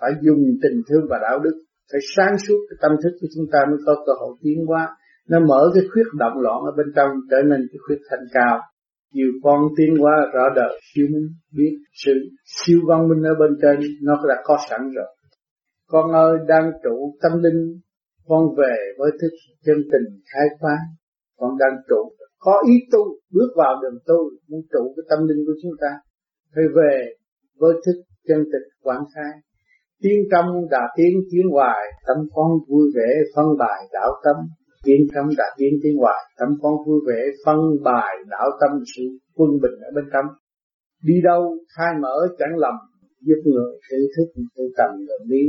[0.00, 1.56] Phải dùng tình thương và đạo đức
[1.92, 4.96] phải sáng suốt cái tâm thức của chúng ta mới có cơ hội tiến hóa.
[5.28, 8.60] Nó mở cái khuyết động loạn ở bên trong trở nên cái khuyết thành cao.
[9.12, 11.72] Nhiều con tiến hóa rõ đời siêu minh biết
[12.04, 12.12] sự
[12.44, 15.06] siêu văn minh ở bên trên, nó đã có sẵn rồi.
[15.86, 17.80] Con ơi, đang trụ tâm linh,
[18.26, 19.32] con về với thức
[19.64, 20.76] chân tình khai phá.
[21.36, 25.44] Con đang trụ, có ý tu, bước vào đường tu, muốn trụ cái tâm linh
[25.46, 25.88] của chúng ta.
[26.54, 27.14] Phải về
[27.58, 29.32] với thức chân tịch quảng khai
[30.02, 34.36] tiến trong đã tiến tiến hoài, tâm con vui vẻ phân bài đạo tâm.
[34.84, 38.70] Tiến trong đã tiến tiến hoài, tâm con vui vẻ phân bài đạo tâm.
[38.96, 39.02] Sự
[39.34, 40.26] quân bình ở bên trong
[41.02, 42.74] đi đâu, khai mở chẳng lầm,
[43.20, 45.44] giúp người tự thức tự tầm đường đi.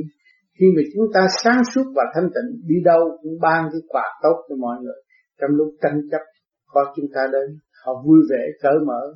[0.60, 4.06] Khi mà chúng ta sáng suốt và thanh tịnh, đi đâu cũng ban cái quà
[4.24, 5.02] tốt cho mọi người.
[5.42, 6.22] Trong lúc tranh chấp,
[6.68, 9.14] có chúng ta đến, họ vui vẻ cởi mở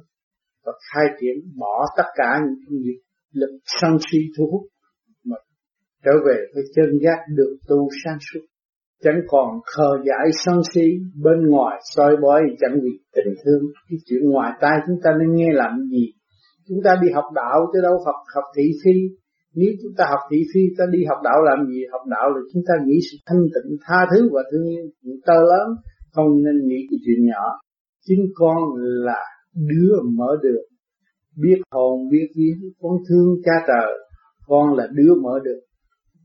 [0.65, 3.00] và khai triển bỏ tất cả những nghiệp
[3.34, 4.62] lực sân si thu hút
[6.06, 8.46] trở về với chân giác được tu sáng suốt.
[9.04, 10.88] Chẳng còn khờ dại sân si,
[11.24, 13.62] bên ngoài soi bói chẳng vì tình thương.
[13.89, 16.06] Cái chuyện ngoài tai chúng ta nên nghe làm gì?
[16.68, 18.92] Chúng ta đi học đạo chứ đâu học học thị phi?
[19.56, 21.80] Nếu chúng ta học thị phi, ta đi học đạo làm gì?
[21.92, 24.86] Học đạo là chúng ta nghĩ sự thanh tịnh, tha thứ và thương yêu.
[25.26, 25.68] To lớn,
[26.12, 27.46] không nên nghĩ cái chuyện nhỏ.
[28.06, 29.22] Chính con là
[29.56, 30.66] đứa mở đường.
[31.42, 33.94] Biết hồn, biết vía con thương cha trời.
[34.48, 35.63] Con là đứa mở đường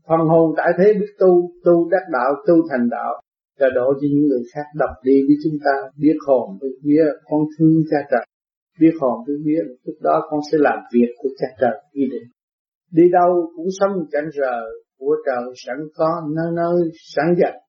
[0.09, 3.21] phần hồn tại thế biết tu tu đắc đạo, tu thành đạo.
[3.59, 7.05] Là độ cho những người khác đọc đi với chúng ta, biết hồn biết vía
[7.29, 8.25] con thương cha trời.
[8.79, 12.29] Biết hồn biết vía lúc đó con sẽ làm việc của cha trời quy định.
[12.91, 14.61] Đi đâu cũng sống cảnh rờ,
[14.99, 17.59] của trời sẵn có, nơi nơi sẵn dành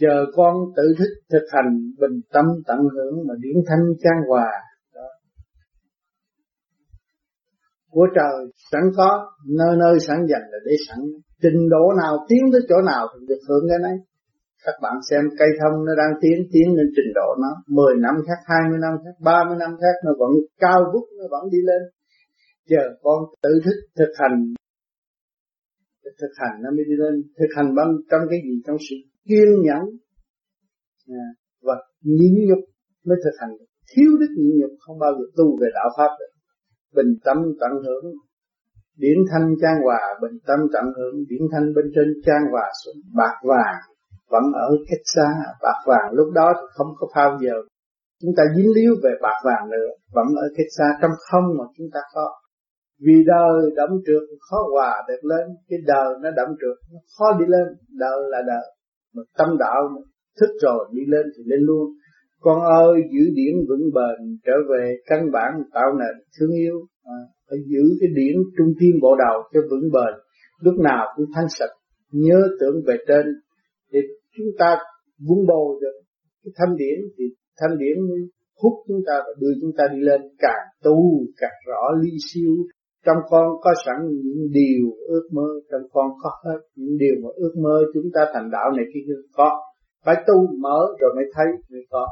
[0.00, 4.46] chờ con tự thích thực hành, bình tâm tận hưởng mà điển thanh trang hòa
[4.94, 5.08] đó
[7.96, 8.36] của trời
[8.70, 9.10] sẵn có,
[9.58, 10.98] nơi nơi sẵn dành là để sẵn.
[11.42, 13.96] Trình độ nào tiến tới chỗ nào thì được hưởng cái này
[14.66, 17.52] các bạn xem cây thông nó đang tiến tiến lên trình độ nó.
[17.66, 20.32] 10 năm khác 20 năm khác 30 năm khác, nó vẫn
[20.64, 21.82] cao vút, nó vẫn đi lên.
[22.70, 24.36] Chờ con tự thức, thực hành.
[26.20, 27.14] Thực hành nó mới đi lên.
[27.38, 28.54] Thực hành bằng trong cái gì?
[28.66, 28.96] Trong sự
[29.28, 29.82] kiên nhẫn.
[31.24, 31.28] À,
[31.66, 32.62] và nhịn nhục
[33.06, 33.52] mới thực hành
[33.90, 36.32] thiếu đức nhịn nhục không bao giờ tu về đạo pháp được
[36.96, 38.06] bình tâm tận hưởng.
[39.02, 41.16] Điển thanh trang hòa, bình tâm tận hưởng.
[41.28, 43.78] Điển thanh bên trên trang hòa xuống, bạc vàng
[44.32, 45.28] vẫn ở cách xa.
[45.62, 47.56] Bạc vàng lúc đó thì không có phao giờ.
[48.20, 50.84] Chúng ta dính líu về bạc vàng nữa, vẫn ở cách xa.
[51.02, 52.26] Trong không mà chúng ta có.
[53.04, 55.46] Vì đời đậm trượt, khó hòa được lên.
[55.68, 57.66] Cái đời nó đậm trượt, nó khó đi lên.
[57.88, 58.66] Đời là đời.
[59.14, 59.80] Mà tâm đạo
[60.40, 61.86] thức rồi đi lên thì lên luôn
[62.46, 66.76] con ơi giữ điển vững bền trở về căn bản tạo nền thương yêu.
[67.04, 70.14] À, phải giữ cái điển trung tim bộ đầu cho vững bền.
[70.60, 71.74] Lúc nào cũng thanh sạch
[72.12, 73.26] nhớ tưởng về trên.
[73.92, 73.98] Thì
[74.36, 74.76] chúng ta
[75.28, 75.96] vun bồi được
[76.44, 77.24] cái thanh điển thì
[77.60, 77.96] thanh điển
[78.62, 80.98] hút chúng ta và đưa chúng ta đi lên càng tu
[81.40, 82.52] càng rõ ly siêu.
[83.06, 87.28] Trong con có sẵn những điều ước mơ trong con có hết những điều mà
[87.36, 89.00] ước mơ chúng ta thành đạo này kia
[89.32, 89.50] có.
[90.04, 92.06] Phải tu mở rồi mới thấy mới có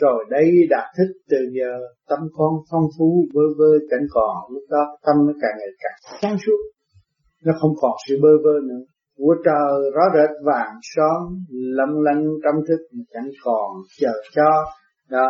[0.00, 1.72] rồi đây đạt thức từ giờ
[2.08, 4.36] tâm con phong phú, vơ vơ cảnh còn.
[4.54, 6.60] Lúc đó tâm nó càng ngày càng sáng suốt.
[7.44, 8.84] Nó không còn sự bơ vơ nữa.
[9.16, 11.18] Của trời rõ rệt vàng son
[11.50, 12.80] lấp lánh trong thức
[13.12, 14.50] chẳng còn chờ cho.
[15.10, 15.28] Đó.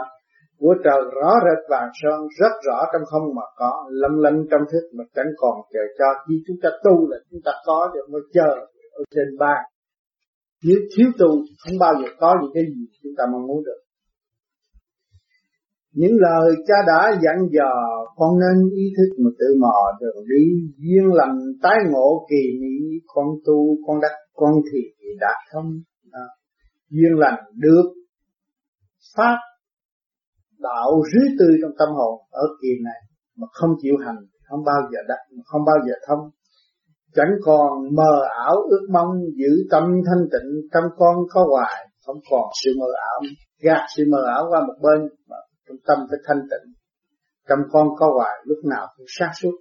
[0.58, 3.86] Của trời rõ rệt vàng son, rất rõ trong không mà có.
[3.90, 6.04] Lâm lân trong thức mà chẳng còn chờ cho.
[6.28, 8.50] Khi chúng ta tu là chúng ta có được mới chờ
[8.92, 9.54] ở trên ba
[10.64, 11.28] nếu thiếu tu,
[11.62, 13.80] không bao giờ có những cái gì chúng ta mong muốn được
[15.92, 17.72] những lời cha đã dặn dò,
[18.16, 20.44] con nên ý thức mà tự mò đường đi.
[20.76, 24.80] Duyên lành, tái ngộ kỳ mỹ, con tu, con đắc, con thì
[25.20, 25.80] đạt không
[26.90, 27.86] duyên lành được
[29.16, 29.36] phát
[30.58, 33.00] đạo rưới tươi trong tâm hồn ở kỳ này,
[33.36, 34.16] mà không chịu hành,
[34.48, 36.30] không bao giờ đắc không bao giờ thông.
[37.14, 38.12] Chẳng còn mờ
[38.46, 42.86] ảo ước mong, giữ tâm thanh tịnh, trong con có hoài, không còn sự mờ
[43.10, 43.20] ảo.
[43.62, 45.36] Gạt sự mờ ảo qua một bên, mà
[45.70, 46.74] trong tâm phải thanh tịnh
[47.48, 49.52] trong con có hoài, lúc nào cũng sát suốt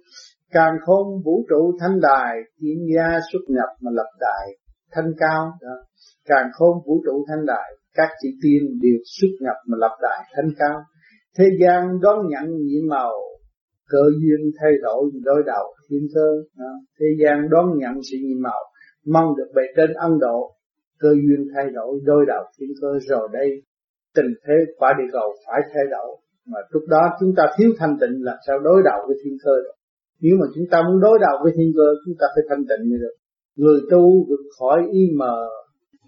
[0.50, 4.56] càng khôn vũ trụ thanh đài tiến gia xuất nhập mà lập đài,
[4.92, 5.76] thanh cao, đó.
[6.24, 10.24] càng khôn vũ trụ thanh đài, các chữ tiên đều xuất nhập mà lập đài,
[10.36, 10.80] thanh cao
[11.38, 13.12] thế gian đón nhận nhị màu,
[13.88, 16.72] cơ duyên thay đổi đối đầu thiên cơ, đó.
[17.00, 18.60] thế gian đón nhận sự nhị màu,
[19.06, 20.54] mong được bề trên ân độ,
[20.98, 23.62] cơ duyên thay đổi đôi đầu thiên cơ rồi đây
[24.16, 26.08] tình thế quả địa cầu phải thay đổi.
[26.50, 29.54] Mà lúc đó chúng ta thiếu thanh tịnh là sao đối đầu với thiên cơ
[29.64, 29.76] được?
[30.20, 32.82] Nếu mà chúng ta muốn đối đầu với thiên cơ, chúng ta phải thanh tịnh
[32.88, 33.14] như được.
[33.56, 35.36] Người tu vượt khỏi y mờ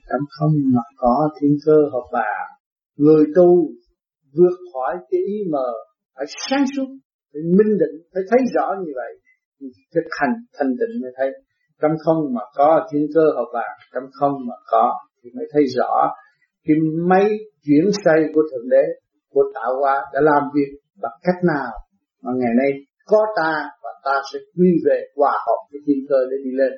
[0.08, 2.34] cảm không mà có thiên cơ hợp bà.
[2.96, 3.48] Người tu
[4.36, 5.68] vượt khỏi cái ý mờ
[6.16, 6.88] phải sáng suốt,
[7.32, 9.12] phải minh định, phải thấy rõ như vậy
[9.94, 11.30] thực hành thanh tịnh mới thấy.
[11.80, 15.62] Trong không mà có thiên cơ hợp bà trong không mà có thì mới thấy
[15.76, 16.10] rõ
[16.66, 16.76] cái
[17.08, 17.26] máy
[17.64, 18.84] chuyển xây của thượng đế,
[19.30, 20.70] của tạo hóa đã làm việc
[21.02, 21.72] bằng cách nào
[22.22, 22.70] mà ngày nay
[23.06, 26.72] có ta và ta sẽ quy về hòa hợp với thiên cơ để đi lên?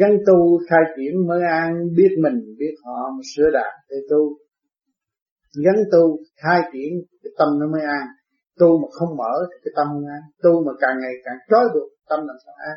[0.00, 4.20] Gắn tu, khai triển mới an, biết mình, biết họ sửa đạt để tu.
[5.64, 6.90] Gắn tu, khai triển
[7.22, 8.06] cái tâm nó mới an.
[8.60, 10.22] Tu mà không mở thì cái tâm không an.
[10.42, 12.76] Tu mà càng ngày càng trói buộc, tâm làm sao an?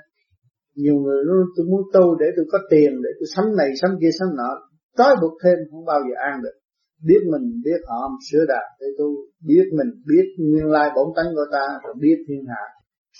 [0.76, 3.92] Nhiều người nói, tôi muốn tu để tôi có tiền, để tôi sắm này, sắm
[4.02, 4.52] kia, sắm nọ
[4.98, 6.58] trói buộc thêm không bao giờ an được.
[7.08, 9.10] Biết mình, biết họ sửa đạt để tu.
[9.48, 12.64] Biết mình, biết nguyên lai bổn tánh của ta, rồi biết thiên hạ.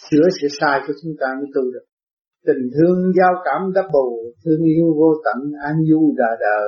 [0.10, 1.86] Sửa sự sai của chúng ta mới tu được.
[2.48, 4.08] Tình thương, giao cảm, đắp bù,
[4.44, 6.66] thương yêu, vô tận, an du đời đời.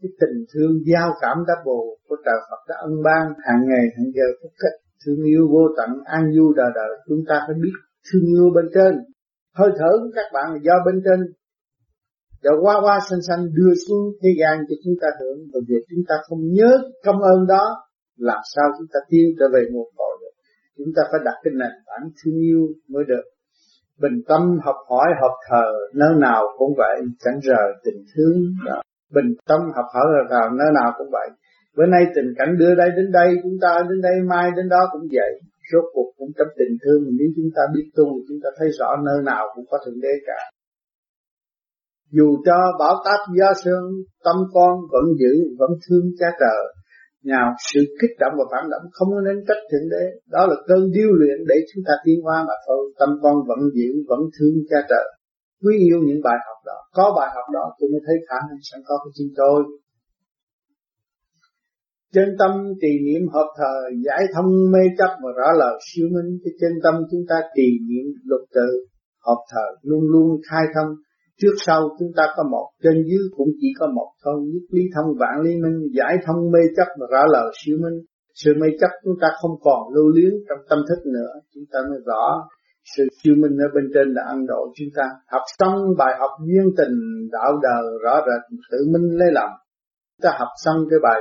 [0.00, 3.84] Cái tình thương, giao cảm đáp bù của trời Phật đã ân ban hàng ngày,
[3.96, 6.90] hàng giờ phúc cách thương yêu, vô tận, an du đời đời.
[7.08, 7.76] Chúng ta phải biết
[8.06, 8.92] thương yêu bên trên.
[9.58, 11.20] Hơi thở của các bạn là do bên trên
[12.46, 15.82] đã qua qua xanh xanh đưa xuống thế gian cho chúng ta hưởng và việc
[15.90, 16.70] chúng ta không nhớ
[17.04, 17.64] công ơn đó,
[18.28, 20.34] làm sao chúng ta tiến trở về nguồn cội được.
[20.78, 23.24] Chúng ta phải đặt cái nền tảng thương yêu mới được.
[24.02, 28.80] Bình tâm học hỏi, học thờ, nơi nào cũng vậy, chẳng rời tình thương đó.
[29.14, 31.28] bình tâm học hỏi, học thờ, nơi nào cũng vậy.
[31.76, 34.80] Bữa nay tình cảnh đưa đây đến đây, chúng ta đến đây, mai đến đó
[34.92, 35.32] cũng vậy.
[35.72, 38.96] Rốt cuộc cũng trong tình thương, nếu chúng ta biết tu chúng ta thấy rõ
[39.06, 40.40] nơi nào cũng có thượng đế cả
[42.10, 43.84] dù cho bão táp gió sương
[44.24, 46.62] tâm con vẫn giữ, vẫn thương cha trời
[47.34, 50.04] nào sự kích động và phản động không nên trách thượng đế.
[50.34, 52.82] Đó là cơn điêu luyện để chúng ta tiến hóa mà thôi.
[53.00, 55.06] Tâm con vẫn giữ, vẫn thương cha trời.
[55.62, 56.78] Quý yêu những bài học đó.
[56.96, 59.64] Có bài học đó tôi mới thấy khả năng sẵn có của chính tôi.
[62.14, 63.74] Chân tâm trì niệm hợp thờ,
[64.06, 66.38] giải thông mê chấp và rõ lời siêu minh.
[66.44, 68.70] Cái chân tâm chúng ta trì niệm luật tự,
[69.26, 70.90] hợp thờ, luôn luôn khai thông
[71.40, 74.36] trước sau chúng ta có một, trên dưới cũng chỉ có một thôi.
[74.52, 77.98] Nhất lý thông vạn lý minh, giải thông mê chấp và rõ lời siêu minh.
[78.34, 81.32] Sự mê chấp chúng ta không còn lưu luyến trong tâm thức nữa.
[81.54, 82.48] Chúng ta mới rõ
[82.96, 85.06] sự siêu minh ở bên trên là ăn độ chúng ta.
[85.32, 86.96] Học xong bài học duyên tình,
[87.32, 89.50] đạo đời rõ rệt, tự minh lấy lòng.
[90.22, 91.20] Ta học xong cái bài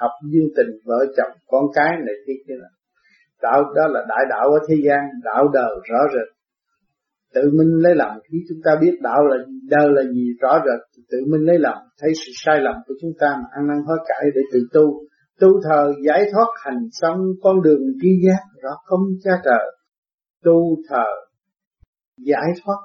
[0.00, 2.68] học duyên tình, vợ chồng, con cái này kia kia là
[3.42, 6.28] đạo đó là đại đạo ở thế gian, đạo đời rõ rệt
[7.34, 8.18] tự mình lấy lòng.
[8.32, 9.36] Khi chúng ta biết đạo là
[9.70, 11.78] đâu là gì rõ rệt tự mình lấy lòng.
[12.00, 15.00] Thấy sự sai lầm của chúng ta mà ăn năn hối cải để tự tu.
[15.40, 19.76] Tu thờ giải thoát hành xong con đường tri giác rõ không cha trời.
[20.44, 21.04] Tu thờ
[22.16, 22.78] giải thoát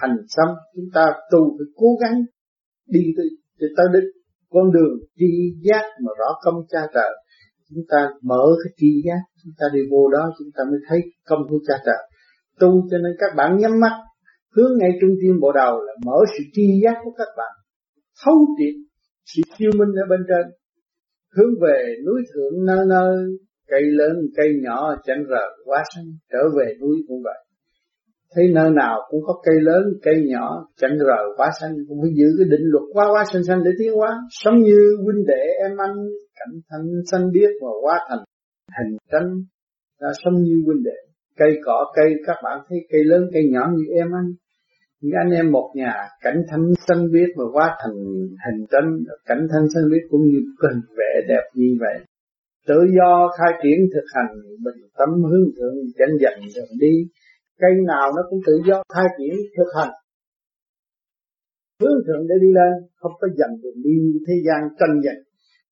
[0.00, 2.22] hành xong chúng ta tu phải cố gắng
[2.86, 3.28] đi tới,
[3.76, 4.10] tới đích
[4.50, 5.26] con đường tri
[5.62, 7.10] giác mà rõ công cha trời.
[7.70, 10.98] Chúng ta mở cái tri giác chúng ta đi vô đó chúng ta mới thấy
[11.24, 12.02] công của cha trời
[12.60, 13.94] tu, cho nên các bạn nhắm mắt.
[14.56, 17.54] Hướng ngay trung tâm bộ đầu là mở sự tri giác của các bạn.
[18.24, 18.74] Thấu triệt
[19.24, 20.46] sự siêu minh ở bên trên.
[21.36, 23.16] Hướng về núi thượng nơi nơi,
[23.70, 27.38] cây lớn, cây nhỏ, chẳng rờ quá sanh, trở về núi cũng vậy.
[28.34, 32.10] Thấy nơi nào cũng có cây lớn, cây nhỏ, chẳng rờ quá sanh, cũng phải
[32.14, 34.10] giữ cái định luật quá quá sanh sanh để tiến hóa.
[34.30, 35.96] Sống như huynh đệ, em anh,
[36.38, 36.80] cảnh thân,
[37.12, 38.18] sanh biết và quá thành
[38.78, 39.30] hình tranh
[39.98, 41.07] là sống như huynh đệ
[41.38, 44.32] cây cỏ, cây, các bạn thấy cây lớn, cây nhỏ như em anh
[45.00, 47.96] như anh em một nhà, cảnh thanh xanh biết và quá thành
[48.46, 51.98] hình tranh, cảnh thanh xanh biết cũng như cần vẽ đẹp như vậy.
[52.66, 54.32] Tự do khai triển thực hành,
[54.64, 56.94] bình tâm hướng thượng chẳng dần đường đi.
[57.58, 59.94] Cây nào nó cũng tự do khai triển thực hành.
[61.80, 63.94] Hướng thượng để đi lên, không có dần đường đi
[64.26, 65.22] thế gian tranh giành.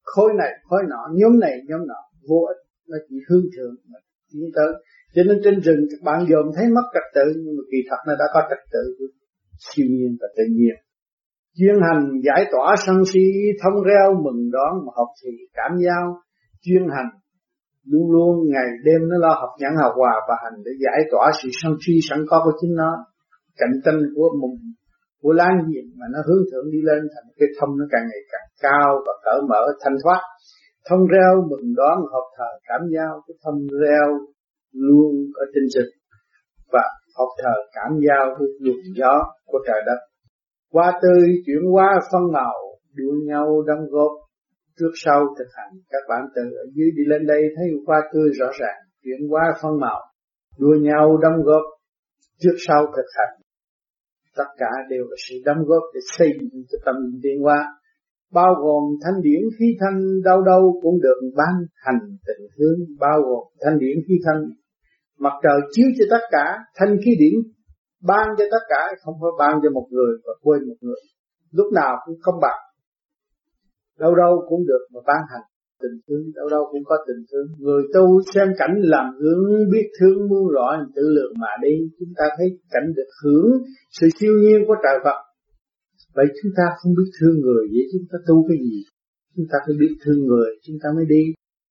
[0.02, 2.62] Khối này, khối nọ, nhóm này, nhóm nọ, vô ích.
[2.88, 3.98] Nó chỉ hướng thượng mà
[4.32, 4.72] tiến tới
[5.16, 8.00] cho nên trên rừng các bạn dòm thấy mất trật tự, nhưng mà kỳ thật
[8.06, 8.84] nó đã có trật tự
[9.66, 10.76] siêu nhiên và tự nhiên.
[11.58, 13.24] Chuyên hành giải tỏa sân si,
[13.62, 16.04] thông reo, mừng đón mà học thì cảm giao.
[16.64, 17.10] Chuyên hành
[17.90, 21.26] luôn luôn ngày đêm nó lo học nhãn học hòa và hành để giải tỏa
[21.42, 22.92] sự sân si sẵn có của chính nó.
[23.60, 24.56] Cạnh tranh của mùng,
[25.22, 28.22] của láng giềng mà nó hướng thượng đi lên thành cái thông nó càng ngày
[28.32, 30.20] càng cao và cởi mở, thanh thoát.
[30.88, 33.12] Thông reo, mừng đón, học thờ, cảm giao.
[33.26, 34.08] Cái thông reo
[34.76, 35.90] luôn ở tinh dịch
[36.72, 36.84] và
[37.18, 39.14] học thờ cảm giao với luồng gió
[39.46, 40.00] của trời đất.
[40.70, 42.56] Qua tươi chuyển qua phân màu,
[42.94, 44.12] đua nhau đóng góp
[44.78, 45.72] trước sau thực hành.
[45.90, 49.42] Các bạn từ ở dưới đi lên đây thấy qua tươi rõ ràng, chuyển qua
[49.62, 50.00] phân màu,
[50.58, 51.62] đua nhau đóng góp
[52.38, 53.40] trước sau thực hành.
[54.36, 57.58] Tất cả đều là sự đóng góp để xây dựng cho tâm tiến hóa
[58.32, 63.18] bao gồm thanh điển khí thanh đâu đâu cũng được ban hành tình thương bao
[63.22, 64.42] gồm thanh điển khí thanh
[65.18, 67.34] mặt trời chiếu cho tất cả, thanh khí điển
[68.02, 71.02] ban cho tất cả, không phải ban cho một người và quên một người.
[71.52, 72.60] Lúc nào cũng không bằng.
[73.98, 75.46] Đâu đâu cũng được mà ban hành
[75.82, 77.46] tình thương, đâu đâu cũng có tình thương.
[77.58, 81.74] Người tu xem cảnh làm hướng biết thương muôn loại tự lượng mà đi.
[81.98, 83.50] Chúng ta thấy cảnh được hưởng
[84.00, 85.18] sự siêu nhiên của trời Phật.
[86.14, 88.78] Vậy chúng ta không biết thương người, vậy chúng ta tu cái gì?
[89.36, 91.22] Chúng ta phải biết thương người, chúng ta mới đi.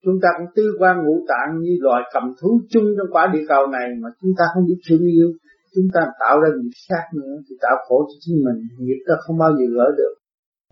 [0.04, 3.44] Chúng ta cũng tư quan ngũ tạng như loài cầm thú chung trong quả địa
[3.48, 5.28] cầu này mà chúng ta không biết thương yêu.
[5.74, 9.14] Chúng ta tạo ra nghiệp sát nữa thì tạo khổ cho chính mình, nghiệp ta
[9.18, 10.14] không bao giờ gỡ được.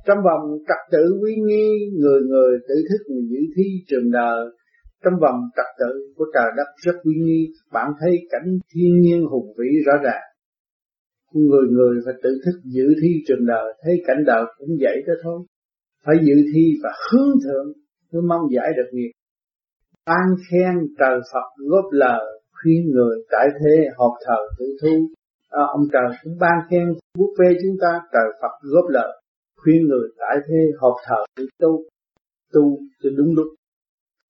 [0.07, 1.69] Trong vòng trật tự uy nghi,
[2.01, 4.41] người người tự thức người giữ thi trường đời.
[5.05, 9.27] Trong vòng trật tự của trời đất rất uy nghi, bạn thấy cảnh thiên nhiên
[9.31, 10.23] hùng vĩ rõ ràng.
[11.33, 15.15] Người người phải tự thức giữ thi trường đời, thấy cảnh đời cũng vậy đó
[15.23, 15.41] thôi.
[16.05, 17.73] Phải giữ thi và hướng thượng
[18.11, 19.11] tôi mong giải được nghiệp
[20.07, 25.09] ban khen trời Phật góp lời khuyên người tại thế họp thờ tự thu.
[25.51, 26.87] À, ông trời cũng ban khen
[27.19, 29.21] bút phê chúng ta trời Phật góp lời
[29.57, 31.85] khuyên người tại thế họp thờ tự tu
[32.53, 33.47] tu cho đúng lúc.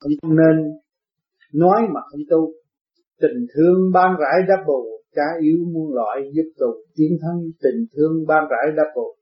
[0.00, 0.56] Không nên
[1.52, 2.52] nói mà không tu.
[3.20, 6.66] Tình thương ban rãi đáp bù cha yếu muôn loại giúp tù.
[6.96, 9.14] Tiến thân tình thương ban rãi đáp bù.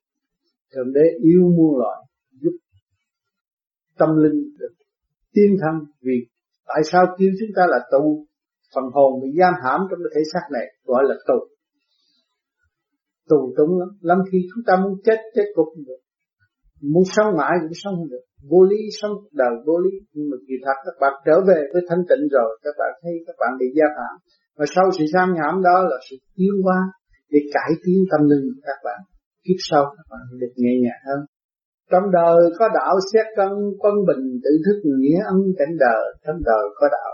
[0.74, 1.98] Thượng đế yêu muôn loại
[4.02, 4.74] tâm linh, được
[5.34, 5.74] tiến thân
[6.06, 6.16] vì
[6.70, 8.26] tại sao kêu chúng ta là tù?
[8.74, 11.38] Phần hồn bị giam hãm trong cái thể xác này, gọi là tù.
[13.30, 13.88] Tù túng lắm.
[14.00, 16.00] Lắm khi chúng ta muốn chết chết cũng không được.
[16.92, 18.24] Muốn sống mãi cũng sống không được.
[18.50, 19.92] Vô lý sống đời vô lý.
[20.14, 23.12] Nhưng mà kỳ thật các bạn trở về với thanh tịnh rồi, các bạn thấy
[23.26, 24.14] các bạn bị gia phạm
[24.58, 26.78] và sau sự giam hãm đó là sự tiến hóa
[27.30, 29.00] để cải tiến tâm linh của các bạn.
[29.44, 31.20] Kiếp sau các bạn được nhẹ nhàng hơn
[31.92, 36.04] trong đời có đạo xét cân, quân bình, tự thức, nghĩa ân, cảnh đời.
[36.26, 37.12] Trong đời có đạo.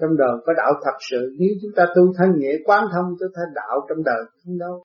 [0.00, 1.20] Trong đời có đạo thật sự.
[1.38, 4.82] Nếu chúng ta tu thanh nghĩa quán thông cho thanh đạo trong đời không đâu.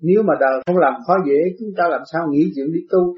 [0.00, 3.14] Nếu mà đời không làm khó dễ, chúng ta làm sao nghĩ chuyện đi tu?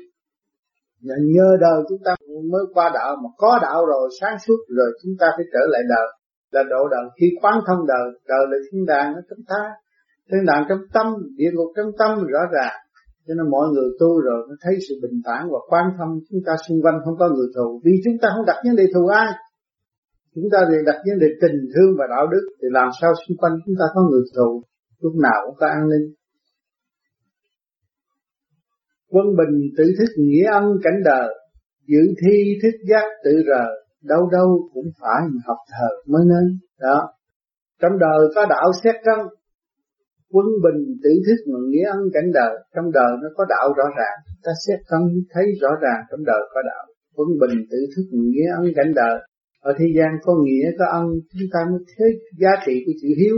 [1.01, 2.15] Nhờ nhờ đời chúng ta
[2.53, 3.17] mới qua đạo.
[3.23, 6.07] Mà có đạo rồi, sáng suốt rồi, chúng ta phải trở lại đời.
[6.53, 8.07] Là độ đời khi quán thông đời.
[8.29, 9.73] Đời là thiên đàng ở trong ta.
[10.31, 12.84] Thiên đàng trong tâm, địa ngục trong tâm, rõ ràng
[13.27, 16.41] cho nên mọi người tu rồi nó thấy sự bình thản và quan tâm chúng
[16.47, 17.81] ta xung quanh, không có người thù.
[17.85, 19.31] Vì chúng ta không đặt vấn đề thù ai.
[20.35, 23.37] Chúng ta thì đặt vấn đề tình thương và đạo đức, thì làm sao xung
[23.37, 24.63] quanh chúng ta có người thù?
[25.01, 26.07] Lúc nào cũng có an ninh.
[29.11, 31.29] Quân bình tự thức nghĩa ân cảnh đời
[31.87, 33.65] dự thi thức giác tự rờ,
[34.03, 36.59] đâu đâu cũng phải học thờ mới nên.
[36.81, 37.09] Đó.
[37.81, 39.27] Trong đời có đạo xét răng
[40.33, 43.85] quân bình tự thức mà nghĩa ân cảnh đời, trong đời nó có đạo rõ
[43.99, 46.85] ràng ta xét thân thấy rõ ràng trong đời có đạo.
[47.17, 49.17] Quân bình tự thức mà nghĩa ân cảnh đời,
[49.61, 52.09] ở thế gian có nghĩa, có ân, chúng ta mới thấy
[52.39, 53.37] giá trị của chữ hiếu.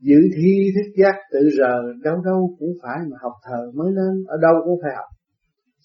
[0.00, 4.14] Dự thi thức giác tự rờ, đâu đâu cũng phải mà học thờ mới lên,
[4.26, 5.10] ở đâu cũng phải học.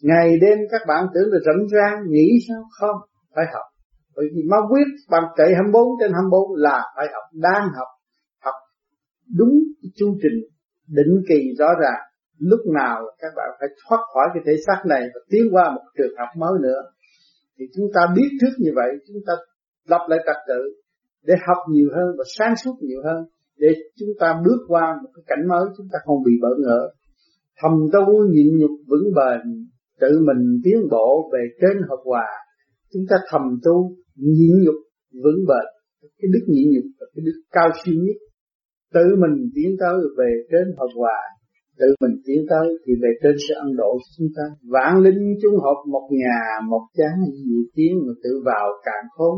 [0.03, 2.61] Ngày đêm các bạn tưởng là rảnh rang, nghĩ sao?
[2.79, 2.97] Không,
[3.35, 3.67] phải học.
[4.15, 7.89] Bởi vì ma quyết bằng chạy 24 trên 24 là phải học, đang học
[9.37, 9.53] đúng
[9.95, 10.37] chu trình
[10.87, 12.01] định kỳ rõ ràng.
[12.39, 15.81] Lúc nào các bạn phải thoát khỏi cái thể xác này và tiến qua một
[15.97, 16.81] trường học mới nữa.
[17.57, 19.33] Thì chúng ta biết trước như vậy, chúng ta
[19.87, 20.61] lập lại trật tự
[21.23, 23.25] để học nhiều hơn và sáng suốt nhiều hơn
[23.57, 23.67] để
[23.99, 26.89] chúng ta bước qua một cái cảnh mới chúng ta không bị bỡ ngỡ.
[27.61, 29.67] Thầm tu nhịn nhục vững bền,
[29.99, 32.27] tự mình tiến bộ về trên hợp hòa.
[32.93, 34.75] Chúng ta thầm tu nhịn nhục
[35.23, 35.65] vững bền.
[36.01, 38.17] Cái đức nhịn nhục là cái đức cao siêu nhất
[38.95, 41.19] tự mình tiến tới về trên hợp hòa
[41.79, 44.43] tự mình tiến tới thì về trên sẽ ân độ chúng ta.
[44.73, 49.37] Vạn linh chung hợp một nhà một cha dị tiến mà tự vào càng khôn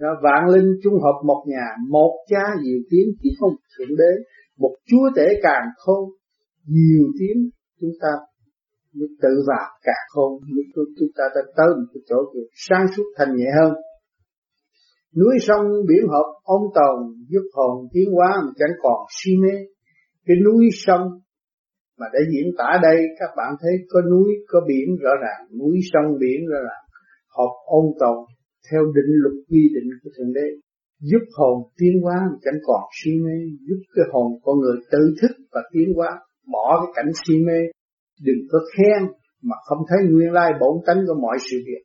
[0.00, 4.12] đó, vạn linh chung hợp một nhà một cha diệu tiến chỉ không thượng đế.
[4.58, 6.10] Một chúa tể càng khôn
[6.66, 8.12] nhiều tiếng chúng ta
[8.94, 10.32] mới tự vào càng khôn
[10.98, 12.16] chúng ta đã tới một cái chỗ
[12.68, 13.72] sáng suốt thành nhẹ hơn
[15.16, 16.96] núi sông biển hợp ôn tồn,
[17.28, 19.54] giúp hồn tiến hóa mà chẳng còn si mê.
[20.26, 21.04] Cái núi sông
[21.98, 25.58] mà để diễn tả đây, các bạn thấy có núi, có biển rõ ràng.
[25.58, 26.84] Núi sông, biển rõ ràng.
[27.36, 28.18] Hợp ôn tồn
[28.70, 30.48] theo định luật quy định của thượng đế.
[31.00, 33.36] Giúp hồn tiến hóa mà chẳng còn si mê.
[33.68, 36.10] Giúp cái hồn con người tự thức và tiến hóa.
[36.52, 37.60] Bỏ cái cảnh si mê.
[38.26, 39.02] Đừng có khen
[39.42, 41.82] mà không thấy nguyên lai bổn tánh của mọi sự việc.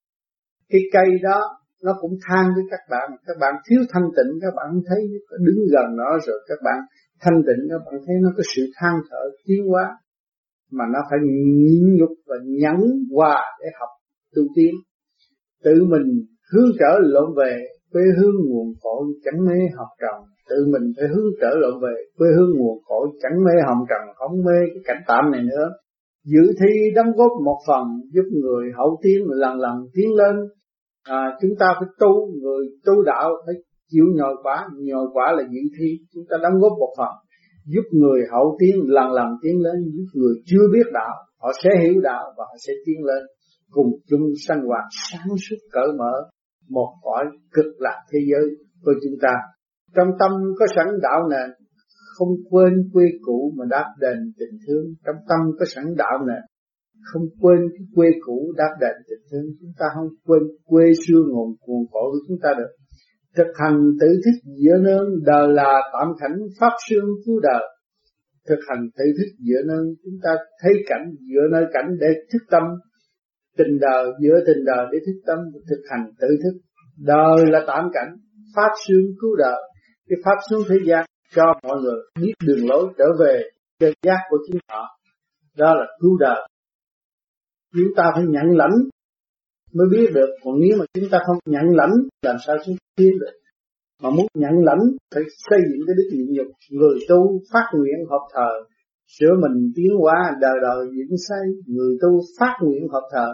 [0.70, 1.40] Cái cây đó
[1.84, 3.08] nó cũng than với các bạn.
[3.28, 5.00] Các bạn thiếu thanh tịnh, các bạn thấy
[5.46, 6.80] đứng gần nó rồi các bạn
[7.22, 9.98] thanh tịnh, các bạn thấy nó có sự than thở tiến hóa
[10.72, 11.20] mà nó phải
[11.68, 12.80] nhịn nhục và nhẫn
[13.16, 13.90] hòa để học
[14.36, 14.74] tu tiến.
[15.64, 16.08] Tự mình
[16.52, 17.54] hướng trở lộn về
[17.92, 20.18] quê hương nguồn cội chẳng mê học trần.
[20.50, 24.16] Tự mình phải hướng trở lộn về quê hương nguồn cội chẳng mê hồng trần,
[24.16, 25.68] không mê cái cảnh tạm này nữa.
[26.26, 30.36] Dự thi đóng góp một phần giúp người hậu tiến, lần lần tiến lên
[31.04, 33.56] à, chúng ta phải tu người tu đạo phải
[33.90, 34.68] chịu nhồi quả.
[34.78, 35.90] Nhồi quả là dự thi.
[36.14, 37.14] Chúng ta đóng góp một phần
[37.66, 41.16] giúp người hậu tiến lần lần tiến lên giúp người chưa biết đạo.
[41.42, 43.24] Họ sẽ hiểu đạo và họ sẽ tiến lên.
[43.72, 46.14] Cùng chung sanh hoạt sáng suốt cởi mở
[46.70, 48.50] một cõi cực lạc thế giới
[48.86, 49.34] của chúng ta.
[49.96, 51.50] Trong tâm có sẵn đạo nền
[52.18, 54.86] không quên quê cũ mà đáp đền tình thương.
[55.06, 56.42] Trong tâm có sẵn đạo nền
[57.12, 61.22] không quên cái quê cũ đáp đền tình thương chúng ta, không quên quê xưa
[61.30, 62.72] nguồn cuồng cội của chúng ta được
[63.38, 67.64] thực hành tự thức giữa nương đời là tạm cảnh pháp xương cứu đời
[68.50, 70.30] thực hành tự thức giữa nương, chúng ta
[70.62, 72.64] thấy cảnh, giữa nơi cảnh để thức tâm,
[73.58, 75.40] tình đời giữa tình đời để thức tâm,
[75.70, 76.60] thực hành tự thức.
[76.98, 78.16] Đời là tạm cảnh,
[78.56, 79.62] pháp xương cứu đời
[80.10, 83.42] cái pháp xuống thế gian cho mọi người biết đường lối trở về
[83.80, 84.98] chân giác của chính họ.
[85.58, 86.48] Đó là cứu đời
[87.74, 88.76] chúng ta phải nhận lãnh
[89.74, 90.30] mới biết được.
[90.44, 93.36] Còn nếu mà chúng ta không nhận lãnh, làm sao chúng ta tiến được?
[94.02, 94.84] Mà muốn nhận lãnh,
[95.16, 98.52] phải xây dựng cái đức nhịn nhục, người tu phát nguyện hợp thờ.
[99.20, 103.28] Sửa mình tiến hóa, đời đời diễn xây người tu phát nguyện hợp thờ.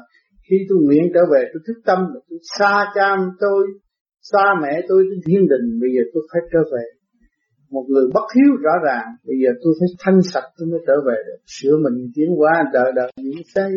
[0.50, 3.68] Khi tôi nguyện trở về, tôi thức tâm, tôi xa cha tôi,
[4.22, 6.86] xa mẹ tôi đến thiên đình, bây giờ tôi phải trở về.
[7.70, 10.94] Một người bất hiếu rõ ràng, bây giờ tôi phải thanh sạch, tôi mới trở
[11.08, 11.40] về được.
[11.46, 13.72] Sửa mình tiến hóa, đời đời diễn xây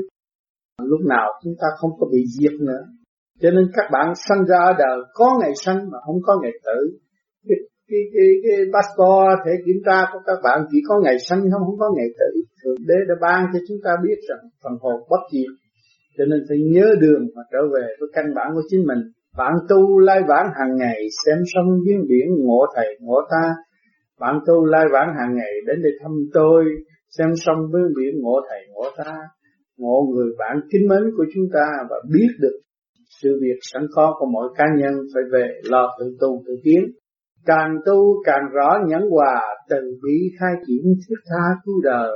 [0.78, 2.82] lúc nào chúng ta không có bị diệt nữa.
[3.40, 6.52] Cho nên các bạn sanh ra ở đời có ngày sanh mà không có ngày
[6.64, 6.98] tử.
[7.48, 7.58] Cái
[7.88, 11.64] cái cái, cái passport thể kiểm tra của các bạn chỉ có ngày sanh không
[11.66, 12.42] không có ngày tử.
[12.64, 15.52] Thượng đế đã ban cho chúng ta biết rằng phần hồn bất diệt.
[16.18, 18.98] Cho nên phải nhớ đường mà trở về với căn bản của chính mình.
[19.36, 23.54] Bạn tu lai vãng hàng ngày xem sông biến biển ngộ thầy ngộ ta.
[24.20, 26.64] Bạn tu lai vãng hàng ngày đến đây thăm tôi
[27.18, 29.14] xem sông biến biển ngộ thầy ngộ ta
[29.78, 32.58] ngộ người bạn kính mến của chúng ta và biết được
[33.22, 36.82] sự việc sẵn có của mỗi cá nhân phải về lo tự tu tự tiến.
[37.46, 42.10] Càng tu càng rõ nhẫn hòa từ bi khai triển thiết tha cứu đời.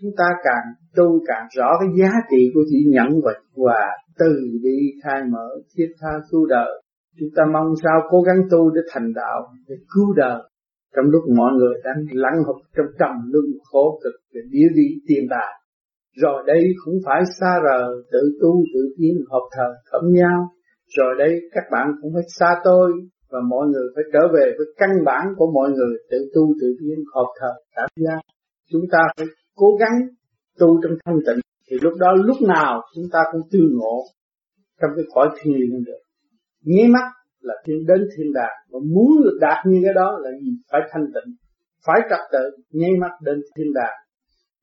[0.00, 3.86] Chúng ta càng tu càng rõ cái giá trị của chỉ nhẫn và hòa
[4.18, 4.32] từ
[4.62, 6.82] bi khai mở thiết tha cứu đời.
[7.18, 10.42] Chúng ta mong sao cố gắng tu để thành đạo, để cứu đời.
[10.96, 14.88] Trong lúc mọi người đang lắng hụt trong trầm luân khổ cực, để địa vị
[15.08, 15.63] tiền tài
[16.22, 20.48] rồi đây không phải xa rờ tự tu tự tiến hợp thờ thẩm nhau.
[20.96, 22.92] Rồi đây các bạn cũng phải xa tôi
[23.30, 26.76] và mọi người phải trở về với căn bản của mọi người, tự tu tự
[26.80, 28.20] tiến hợp thờ cảm nhau.
[28.70, 30.08] Chúng ta phải cố gắng
[30.58, 31.40] tu trong thanh tịnh.
[31.70, 33.98] Thì lúc đó lúc nào chúng ta cũng tư ngộ
[34.80, 36.02] trong cái cõi thiên được.
[36.64, 37.06] Nháy mắt
[37.40, 40.50] là thiên đến thiên đàng và muốn được đạt như cái đó là gì?
[40.72, 41.34] Phải thanh tịnh,
[41.86, 44.03] phải trật tự nháy mắt đến thiên đàng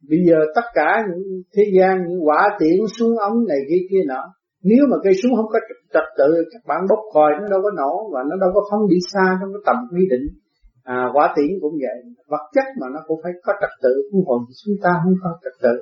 [0.10, 4.04] bây giờ tất cả những thế gian những quả tiễn súng ống này kia kia
[4.08, 4.24] nọ
[4.64, 5.60] nếu mà cây súng không có
[5.94, 8.90] trật tự các bạn bốc còi nó đâu có nổ và nó đâu có phóng
[8.90, 10.26] đi xa trong cái tầm quy định.
[10.84, 11.98] À, quả tiễn cũng vậy.
[12.28, 15.30] Vật chất mà nó cũng phải có trật tự không hồn chúng ta không có
[15.44, 15.76] trật tự.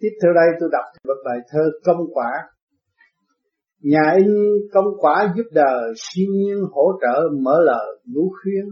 [0.00, 2.30] Tiếp theo đây tôi đọc một bài thơ công quả.
[3.82, 4.28] Nhà in
[4.72, 8.64] công quả giúp đời siêu nhiên hỗ trợ mở lời ngũ khuyên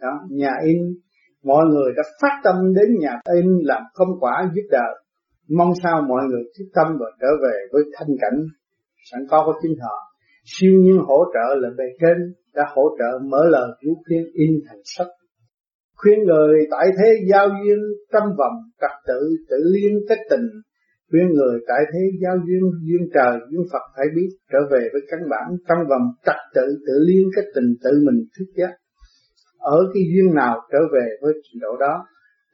[0.00, 0.78] đó nhà in
[1.44, 4.94] mọi người đã phát tâm đến nhà in làm công quả giúp đời
[5.48, 8.38] mong sao mọi người thức tâm và trở về với thanh cảnh
[9.10, 9.96] sẵn có của chính họ.
[10.44, 14.50] Siêu nhiên hỗ trợ là bề trên, đã hỗ trợ mở lời vũ khuyên in
[14.68, 15.06] thành sách.
[15.96, 17.78] Khuyên người tại thế giao duyên
[18.12, 19.20] trăm vòng, trật tự
[19.50, 20.46] tự liên kết tình.
[21.10, 25.02] Khuyên người tại thế giao duyên duyên trời, duyên Phật phải biết, trở về với
[25.10, 28.72] căn bản trong vòng, trật tự tự liên kết tình tự mình thức giác
[29.64, 31.94] ở cái duyên nào trở về với trình độ đó.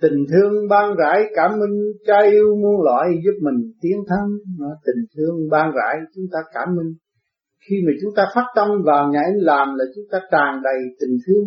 [0.03, 4.25] Tình thương ban rãi cảm minh cha yêu muôn loại giúp mình tiến thân.
[4.87, 6.95] Tình thương ban rãi chúng ta cảm minh.
[7.69, 10.81] Khi mà chúng ta phát tâm vào nhà anh làm là chúng ta tràn đầy
[11.01, 11.45] tình thương.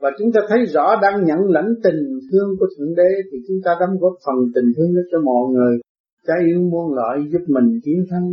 [0.00, 2.00] Và chúng ta thấy rõ đang nhận lãnh tình
[2.32, 5.44] thương của thượng đế thì chúng ta đóng góp phần tình thương đó cho mọi
[5.54, 5.78] người.
[6.26, 8.28] Cha yêu muôn loại giúp mình tiến thắng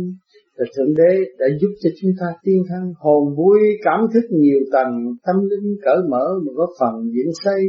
[0.56, 4.60] là Thượng Đế đã giúp cho chúng ta tiên thân hồn vui, cảm thức nhiều
[4.72, 4.92] tầng,
[5.26, 7.60] tâm linh cởi mở mà góp phần diễn xây.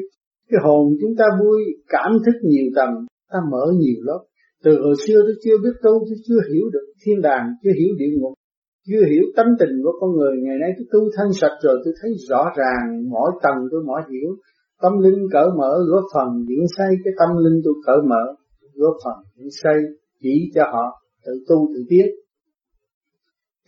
[0.50, 2.94] Cái hồn chúng ta vui, cảm thức nhiều tầng,
[3.32, 4.22] ta mở nhiều lớp.
[4.64, 7.92] Từ hồi xưa tôi chưa biết tu, tôi chưa hiểu được thiên đàng, chưa hiểu
[8.00, 8.34] địa ngục,
[8.88, 10.34] chưa hiểu tánh tình của con người.
[10.44, 14.02] Ngày nay tôi tu thanh sạch rồi, tôi thấy rõ ràng mỗi tầng tôi mỗi
[14.12, 14.30] hiểu.
[14.82, 16.92] Tâm linh cởi mở, góp phần diễn xây.
[17.04, 18.24] Cái tâm linh tôi cởi mở,
[18.74, 19.78] góp phần diễn xây,
[20.22, 20.86] chỉ cho họ
[21.26, 22.06] tự tu tự tiến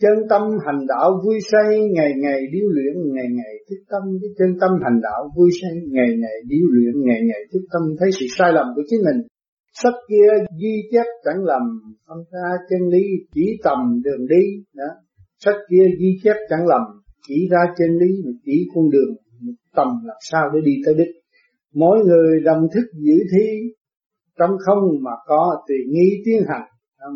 [0.00, 4.02] chân tâm hành đạo vui say, ngày ngày điêu luyện, ngày ngày thức tâm.
[4.20, 7.82] Cái chân tâm hành đạo vui say, ngày ngày điêu luyện, ngày ngày thức tâm.
[7.98, 9.20] Thấy sự sai lầm của chính mình.
[9.82, 10.30] Sách kia
[10.60, 11.62] ghi chép chẳng lầm,
[12.08, 14.44] phân ra chân lý, chỉ tầm đường đi.
[14.74, 14.90] Đó.
[15.44, 16.82] Sách kia ghi chép chẳng lầm,
[17.28, 18.10] chỉ ra chân lý
[18.44, 19.14] chỉ con đường
[19.76, 21.14] tầm làm sao để đi tới đích.
[21.74, 23.46] Mỗi người đồng thức giữ thi,
[24.38, 26.68] trong không mà có tùy nghi tiến hành.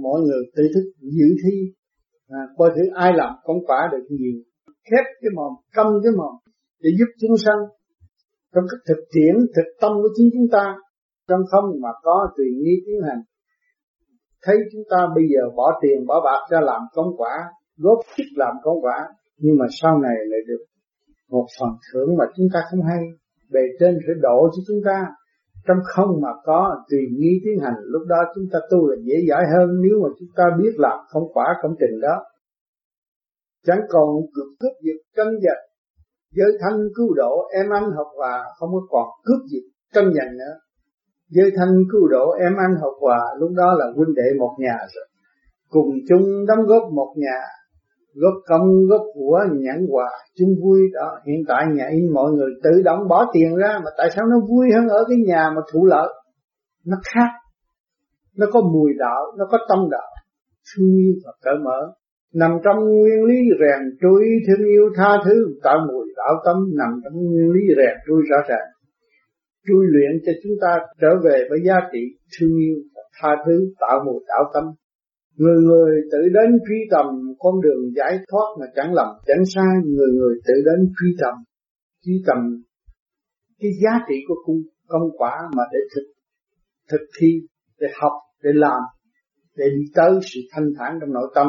[0.03, 1.72] Mỗi người tự thức giữ thi
[2.28, 4.40] à, coi thử ai làm công quả được nhiều.
[4.66, 6.34] Khép cái mồm câm cái mồm
[6.80, 7.58] để giúp chúng sanh
[8.54, 10.74] trong cái thực tiễn thực tâm của chính chúng ta.
[11.28, 13.22] Trong không mà có tùy nghi tiến hành.
[14.42, 17.34] Thấy chúng ta bây giờ bỏ tiền bỏ bạc ra làm công quả
[17.76, 20.64] góp sức làm công quả nhưng mà sau này lại được
[21.30, 23.02] một phần thưởng mà chúng ta không hay.
[23.50, 25.06] Bề trên sẽ đổ cho chúng ta
[25.66, 27.74] trong không mà có, tùy nghi tiến hành.
[27.82, 30.98] Lúc đó chúng ta tu là dễ dãi hơn nếu mà chúng ta biết làm
[31.08, 32.24] không quả công trình đó.
[33.66, 35.62] Chẳng còn cướp cướp giật tranh giành.
[36.32, 40.32] Giới thanh cứu độ, em anh học hòa, không có còn cướp giật tranh giành
[40.32, 40.54] nữa.
[41.28, 44.78] Giới thanh cứu độ, em anh học hòa, lúc đó là huynh đệ một nhà
[44.94, 45.06] rồi.
[45.68, 47.40] Cùng chung đóng góp một nhà
[48.14, 50.08] góp công, góp của nhẫn quà,
[50.38, 50.80] chung vui.
[50.92, 54.24] Đó, hiện tại nhà in mọi người tự động bỏ tiền ra, mà tại sao
[54.26, 56.08] nó vui hơn ở cái nhà mà thụ lợi?
[56.86, 57.30] Nó khác.
[58.38, 60.10] Nó có mùi đạo, nó có tâm đạo.
[60.70, 61.92] Thương yêu và cởi mở.
[62.34, 67.00] Nằm trong nguyên lý rèn trui, thương yêu tha thứ tạo mùi đạo tâm nằm
[67.04, 68.68] trong nguyên lý rèn trui rõ ràng.
[69.66, 71.98] Trui luyện cho chúng ta trở về với giá trị
[72.38, 74.64] thương yêu và tha thứ, tạo mùi đạo tâm.
[75.37, 77.07] Người người tự đến truy tầm
[77.39, 81.35] con đường giải thoát mà chẳng lầm chẳng sai, người người tự đến truy tầm,
[82.05, 82.39] truy tầm
[83.61, 84.57] cái giá trị của công,
[84.89, 86.07] công quả mà để thực
[86.91, 87.28] thực thi,
[87.80, 88.12] để học,
[88.43, 88.80] để làm,
[89.57, 91.47] để đi tới sự thanh thản trong nội tâm.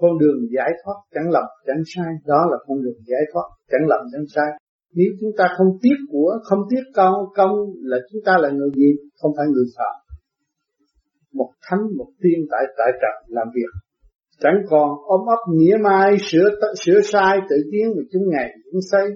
[0.00, 3.88] Con đường giải thoát chẳng lầm chẳng sai, đó là con đường giải thoát chẳng
[3.88, 4.50] lầm chẳng sai.
[4.94, 7.52] Nếu chúng ta không tiếc của, không tiếc công, công
[7.82, 8.90] là chúng ta là người gì?
[9.20, 9.99] Không phải người phạm
[11.34, 13.70] một thánh, một tiên tại tại trận làm việc.
[14.42, 16.48] Chẳng còn ôm ấp nghĩa mai, sửa
[16.84, 19.08] sửa sai tự tiến mà chúng ngày cũng xây.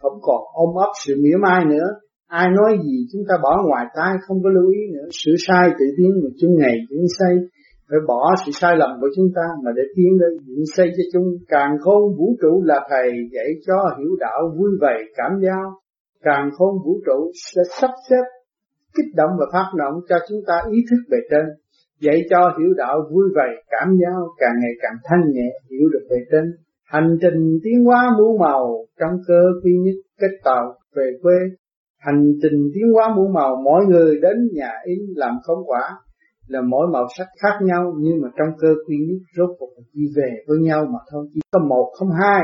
[0.00, 1.88] Không còn ôm ấp sự nghĩa mai nữa.
[2.26, 5.08] Ai nói gì chúng ta bỏ ngoài tai, không có lưu ý nữa.
[5.10, 7.34] Sửa sai tự tiến mà chúng ngày cũng xây.
[7.88, 11.02] Phải bỏ sự sai lầm của chúng ta mà để tiến đến dựng xây cho
[11.12, 11.26] chúng.
[11.48, 15.72] Càng khôn vũ trụ là thầy dạy cho hiểu đạo vui vẻ, cảm giao.
[16.22, 18.24] Càng khôn vũ trụ sẽ sắp xếp
[18.96, 21.44] kích động và phát động cho chúng ta ý thức về trên,
[22.00, 26.06] dạy cho hiểu đạo vui vẻ, cảm giao càng ngày càng thanh nhẹ, hiểu được
[26.10, 26.44] về trên.
[26.84, 31.34] Hành trình tiến hóa muôn màu trong cơ duy nhất kết tàu về quê.
[31.98, 35.82] Hành trình tiến hóa muôn màu mỗi người đến nhà in làm công quả
[36.52, 40.00] là mỗi màu sắc khác nhau nhưng mà trong cơ quy nhất rốt cuộc chỉ
[40.16, 42.42] về với nhau mà thôi chỉ có một không hai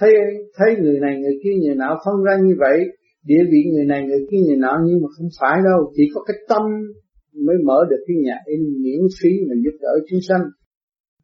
[0.00, 0.12] thấy
[0.56, 2.78] thấy người này người kia người nào phân ra như vậy
[3.26, 5.92] địa vị người này, người kia người nọ, nhưng mà không phải đâu.
[5.96, 6.62] Chỉ có cái tâm
[7.46, 10.44] mới mở được cái nhà in miễn phí mà giúp đỡ chúng sanh.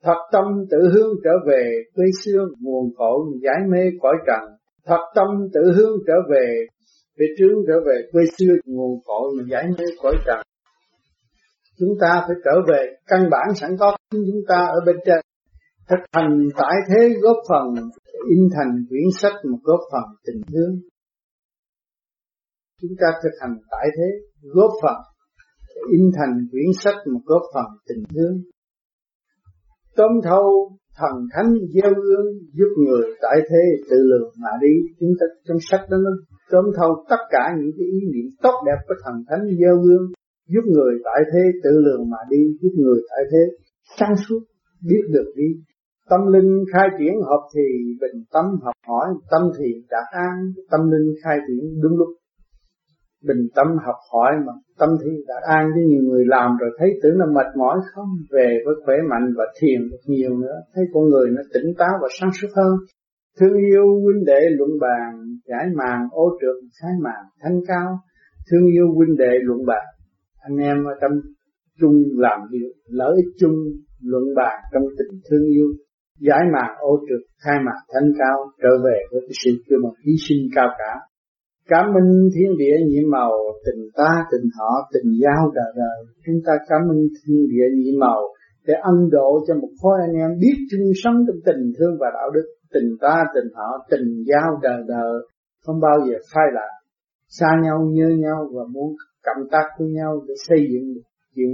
[0.03, 4.43] Thật tâm tự hướng trở về quê xương, nguồn cội giải mê cõi trần.
[4.87, 6.67] Thật tâm tự hướng trở về
[7.19, 10.41] về trướng trở về quê xưa, nguồn cội mà giải mê cõi trần.
[11.79, 15.21] Chúng ta phải trở về căn bản sẵn có chúng ta ở bên trên.
[15.89, 17.75] Thực hành tại thế góp phần,
[18.31, 20.81] in thành quyển sách một góp phần tình thương
[22.83, 24.09] chúng ta thực hành tại thế,
[24.43, 24.99] góp phần,
[25.91, 28.35] in thành quyển sách một góp phần tình thương.
[29.97, 30.47] Tóm thâu,
[30.99, 34.75] thần thánh gieo ương giúp người tại thế tự lượng mà đi.
[35.01, 36.11] Chúng ta, trong sách đó nó
[36.51, 40.13] tóm thâu tất cả những cái ý niệm tốt đẹp của thần thánh gieo ương
[40.49, 43.43] giúp người tại thế tự lượng mà đi, giúp người tại thế
[43.99, 44.41] sáng suốt,
[44.89, 45.49] biết được đi.
[46.11, 47.63] Tâm linh khai triển hợp thì
[48.01, 52.09] bình tâm học hỏi, tâm thì đạt an, tâm linh khai triển đúng lúc
[53.29, 56.91] bình tâm học hỏi mà tâm thi đã an với nhiều người làm rồi, thấy
[57.03, 58.09] tưởng là mệt mỏi không?
[58.31, 60.57] Về với khỏe mạnh và thiền được nhiều nữa.
[60.75, 62.73] Thấy con người nó tỉnh táo và sáng suốt hơn.
[63.41, 65.11] Thương yêu huynh đệ luận bàn,
[65.49, 67.99] giải màng ô trượt, khai màng thanh cao.
[68.51, 69.85] Thương yêu huynh đệ luận bàn.
[70.41, 71.13] Anh em ở trong
[71.81, 73.57] chung làm việc, lợi ích chung
[74.03, 75.67] luận bàn trong tình thương yêu.
[76.21, 79.91] Giải màng ô trượt, khai màng thanh cao, trở về với cái sự kêu mà
[80.07, 81.12] hy sinh cao cả.
[81.73, 83.33] Cảm ơn thiên địa nhiệm màu,
[83.67, 85.99] tình ta tình họ, tình giao đời đời.
[86.27, 88.21] Chúng ta cảm ơn thiên địa nhiệm màu
[88.67, 92.07] để ân độ cho một khối anh em biết chung sống trong tình thương và
[92.15, 92.47] đạo đức.
[92.75, 95.15] Tình ta tình họ, tình giao đời đời,
[95.65, 96.73] không bao giờ phai lạc.
[97.29, 98.95] Xa nhau nhớ nhau và muốn
[99.25, 100.95] cộng tác với nhau để xây dựng
[101.35, 101.49] chuyện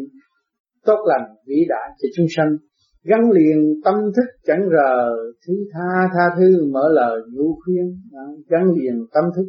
[0.86, 2.56] tốt lành vĩ đại cho chúng sanh
[3.04, 5.10] gắn liền tâm thức chẳng rờ
[5.46, 8.00] thứ tha tha thứ mở lời nhu khuyên
[8.48, 9.46] gắn liền tâm thức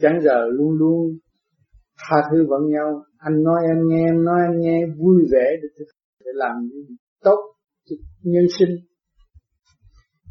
[0.00, 1.18] chẳng giờ luôn luôn
[1.98, 3.02] tha thứ vẫn nhau.
[3.18, 5.84] Anh nói em nghe, em nói anh nghe, vui vẻ để
[6.24, 6.56] để làm
[7.24, 7.38] tốt
[8.22, 8.76] nhân sinh.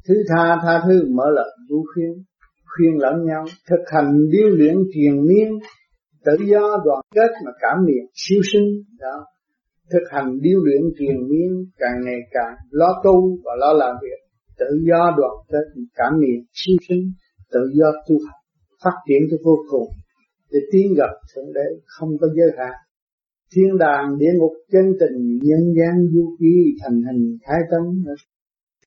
[0.08, 2.24] Thứ tha tha thứ, mở lời vũ khuyên
[2.78, 5.50] khuyên lẫn nhau, thực hành điêu luyện truyền miên
[6.26, 9.26] tự do đoàn kết mà cảm niệm siêu sinh, đó.
[9.92, 14.20] Thực hành điêu luyện truyền miên càng ngày càng lo tu và lo làm việc,
[14.60, 17.12] tự do đoàn kết cảm niệm siêu sinh,
[17.52, 18.37] tự do tu học
[18.84, 19.88] phát triển cho vô cùng.
[20.52, 22.74] Để tiến gặp thượng đế không có giới hạn.
[23.56, 27.84] Thiên đàng, địa ngục, chân tình, nhân gian, du ký, thành hình, thái tâm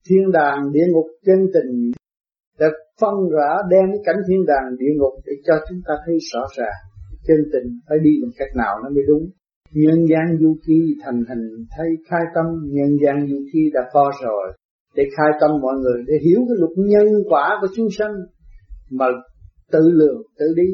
[0.09, 1.91] thiên đàng, địa ngục, chân tình
[2.59, 2.66] đã
[3.01, 6.41] phân rõ đem cái cảnh thiên đàng, địa ngục để cho chúng ta thấy rõ
[6.57, 6.78] ràng.
[7.26, 9.30] Chân tình phải đi bằng cách nào nó mới đúng?
[9.72, 12.47] Nhân gian, du ký, thành hình thay khai tâm.
[12.70, 14.53] Nhân gian, du ký đã có rồi.
[14.95, 18.12] Để khai tâm mọi người, để hiểu cái luật nhân quả của chúng sanh.
[18.91, 19.07] Mà
[19.72, 20.68] tự lượng, tự đi.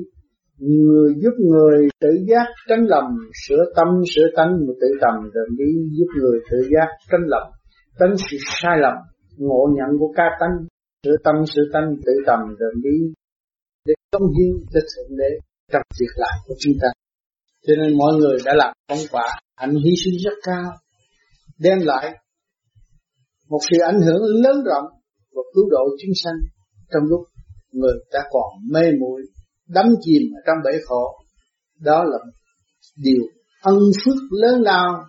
[0.58, 3.04] Người giúp người tự giác tránh lầm,
[3.46, 7.42] sửa tâm, sửa tánh mà tự tầm, rồi đi giúp người tự giác tránh lầm,
[7.98, 8.94] tránh sự sai lầm,
[9.36, 10.66] ngộ nhận của ca tánh,
[11.04, 13.12] sửa tâm, sửa tánh, tự tầm, rồi đi.
[13.86, 15.30] Để công hiến cho thượng đế,
[15.72, 16.88] trong việc làm của chúng ta.
[17.66, 20.72] Cho nên mọi người đã làm công quả, hạnh hy sinh rất cao,
[21.58, 22.18] đem lại
[23.48, 24.84] một sự ảnh hưởng lớn rộng
[25.34, 26.38] và cứu độ chúng sanh
[26.92, 27.20] trong lúc
[27.72, 29.22] người ta còn mê muội,
[29.68, 31.18] đắm chìm ở trong bể khổ.
[31.80, 32.18] Đó là
[32.96, 33.22] điều
[33.62, 35.04] ân phước lớn lao.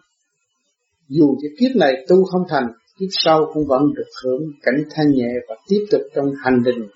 [1.08, 2.68] Dù cho kiếp này tu không thành,
[3.00, 6.88] kiếp sau cũng vẫn được hưởng cảnh thanh nhẹ và tiếp tục trong hành trình,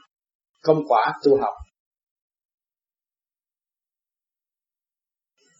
[0.64, 1.54] công quả tu học.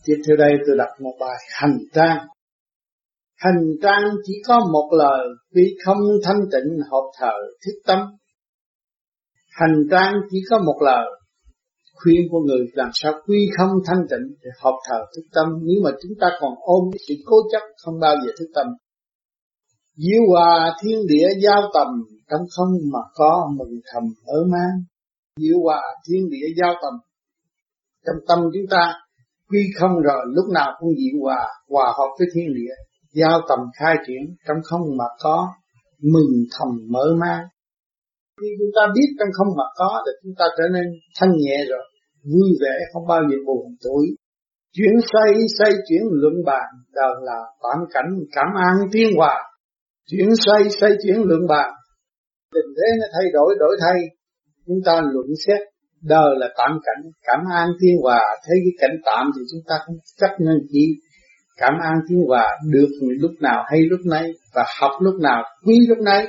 [0.06, 2.28] Tiếp theo đây tôi đọc một bài hành trang.
[3.36, 7.34] Hành trang chỉ có một lời, vì không thanh tịnh hợp thờ
[7.66, 8.00] thiết tâm
[9.62, 11.06] hành trang chỉ có một lời.
[12.04, 15.48] Khuyên của người làm sao quy không thanh tịnh để học thờ thức tâm.
[15.64, 18.68] Nếu mà chúng ta còn ôm sự cố chấp, không bao giờ thức tâm.
[19.96, 21.88] Diệu hòa thiên địa giao tầm,
[22.30, 24.84] trong không mà có mừng thầm ở mang.
[25.40, 26.94] Diệu hòa thiên địa giao tầm,
[28.06, 28.94] trong tâm chúng ta
[29.50, 32.74] quy không rồi, lúc nào cũng diệu hòa hòa hợp với thiên địa.
[33.14, 35.48] Giao tầm khai triển, trong không mà có
[36.02, 37.44] mừng thầm mở mang
[38.42, 40.86] khi chúng ta biết trong không mà có thì chúng ta trở nên
[41.18, 41.84] thanh nhẹ rồi,
[42.32, 44.06] vui vẻ, không bao giờ buồn tuổi.
[44.76, 49.36] Chuyển xoay xoay, chuyển luận bàn đời là tạm cảnh cảm an thiên hòa.
[50.10, 51.70] Chuyển xoay xoay, chuyển luận bàn.
[52.54, 54.00] Tình thế nó thay đổi đổi thay.
[54.68, 55.60] Chúng ta luận xét
[56.02, 58.22] đời là tạm cảnh cảm an thiên hòa.
[58.48, 60.86] Thấy cái cảnh tạm thì chúng ta không chấp nên chỉ
[61.58, 65.76] cảm an thiên hòa được lúc nào hay lúc nấy và học lúc nào, quý
[65.90, 66.28] lúc nấy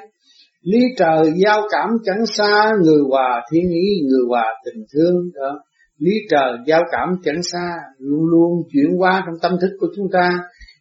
[0.63, 5.59] lý trời giao cảm chẳng xa, người hòa thiên ý, người hòa tình thương, đó.
[5.99, 10.07] Lý trời giao cảm chẳng xa, luôn luôn chuyển qua trong tâm thức của chúng
[10.13, 10.39] ta.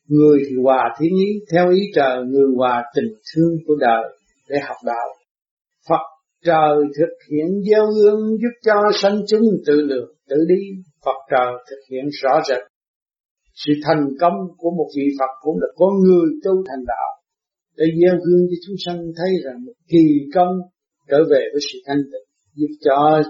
[0.07, 4.03] Người thì hòa thiên ý, theo ý trời, người hòa tình thương của đời,
[4.49, 5.07] để học đạo.
[5.89, 6.05] Phật
[6.45, 10.61] trời thực hiện gieo ương giúp cho sanh chúng tự lượng, tự đi
[11.05, 12.63] Phật trời thực hiện rõ rệt.
[13.55, 17.20] Sự thành công của một vị Phật cũng là con người tu thành đạo
[17.77, 20.05] để gieo gương cho chúng sanh thấy rằng một kỳ
[20.35, 20.55] công
[21.09, 23.21] trở về với sự thanh tịnh, giúp cho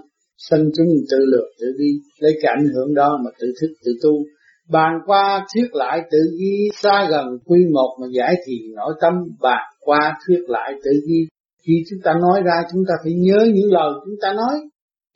[0.49, 3.91] sanh chúng tự lược tự đi lấy cái ảnh hưởng đó mà tự thức, tự
[4.03, 4.23] tu.
[4.69, 9.13] Bàn qua thuyết lại tự ghi xa gần quy một mà giải thì nội tâm
[9.41, 11.27] bàn qua thuyết lại tự ghi
[11.67, 14.55] khi chúng ta nói ra, chúng ta phải nhớ những lời chúng ta nói.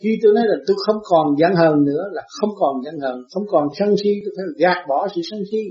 [0.04, 3.18] Khi tôi nói là tôi không còn giận hờn nữa, là không còn giận hờn,
[3.34, 5.64] không còn sân si, tôi phải gạt bỏ sự sân si.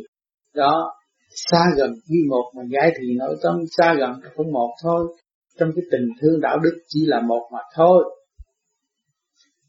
[0.55, 0.91] Đó
[1.51, 5.17] xa gần như một mà giải thì nội tâm, xa gần không một thôi.
[5.59, 8.05] Trong cái tình thương đạo đức chỉ là một mà thôi.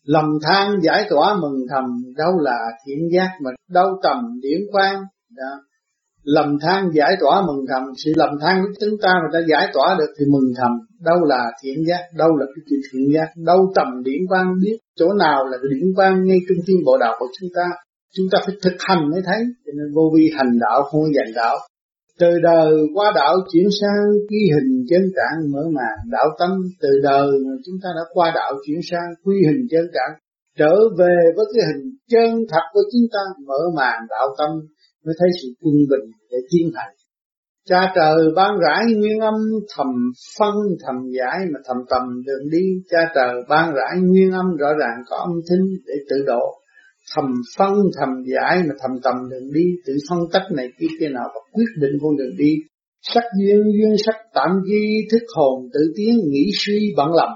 [0.03, 1.83] Lầm than giải tỏa mừng thầm,
[2.17, 5.03] đâu là thiện giác mà đâu tầm điển quang.
[5.37, 5.61] Đó.
[6.23, 9.67] Lầm than giải tỏa mừng thầm, sự lầm than của chúng ta mà ta giải
[9.73, 10.71] tỏa được thì mừng thầm.
[11.01, 14.53] Đâu là thiện giác, đâu là cái chuyện thiện giác, đâu tầm điển quang.
[14.63, 17.69] Biết chỗ nào là điển quang ngay trung tâm bộ đạo của chúng ta
[18.15, 19.41] chúng ta phải thực hành mới thấy.
[19.65, 21.57] Cho nên vô vi hành đạo không dành đạo.
[22.19, 26.51] Từ đời qua đạo chuyển sang quy hình chân trạng mở màn đạo tâm.
[26.81, 30.13] Từ đời mà chúng ta đã qua đạo chuyển sang quy hình chân trạng,
[30.57, 34.49] trở về với cái hình chân thật của chúng ta, mở màn đạo tâm,
[35.05, 36.95] mới thấy sự quân bình để tiến hành
[37.69, 39.33] cha trời ban rãi nguyên âm,
[39.75, 39.87] thầm
[40.39, 40.55] phân,
[40.85, 42.65] thầm giải mà thầm tầm đường đi.
[42.89, 46.53] Cha trời ban rãi nguyên âm, rõ ràng có âm thanh để tự độ
[47.15, 47.25] thầm
[47.57, 51.27] phân thầm giải mà thầm tầm đường đi, tự phân tách này kia kia nào
[51.35, 52.53] và quyết định con đường đi.
[53.01, 57.29] Sắc duyên duyên sắc tạm ghi, thức hồn tự tiến, nghĩ suy bận lầm.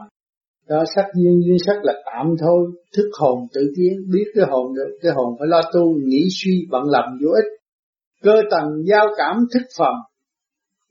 [0.69, 4.75] Đó, sắc duyên duyên sắc là tạm thôi, thức hồn tự tiến, biết cái hồn
[4.75, 7.59] được, cái hồn phải lo tu, nghĩ suy bận lầm vô ích.
[8.23, 9.93] Cơ tầng giao cảm thức phẩm.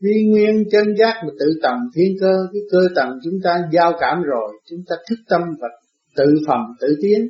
[0.03, 3.93] Vi nguyên chân giác mà tự tầng thiên cơ, cái cơ tầng chúng ta giao
[4.01, 5.69] cảm rồi, chúng ta thức tâm và
[6.17, 7.29] tự phẩm, tự tiến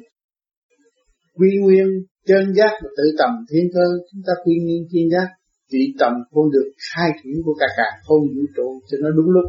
[1.38, 1.86] quy nguyên
[2.26, 3.86] chân giác và tự tầm thiên cơ.
[4.12, 5.28] Chúng ta quy nguyên thiên giác,
[5.72, 9.30] vị tầm con được khai triển của cả cả không vũ trụ, cho nó đúng
[9.30, 9.44] lúc.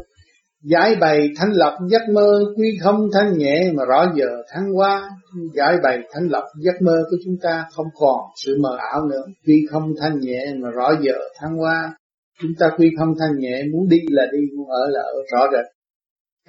[0.62, 5.10] Giải bày thanh lập giấc mơ, quy không thanh nhẹ mà rõ giờ thăng qua
[5.54, 9.22] giải bày thanh lập giấc mơ của chúng ta không còn sự mờ ảo nữa.
[9.46, 11.94] Quy không thanh nhẹ mà rõ giờ thăng qua
[12.42, 15.46] chúng ta quy không thanh nhẹ, muốn đi là đi, muốn ở là ở, rõ
[15.52, 15.66] rệt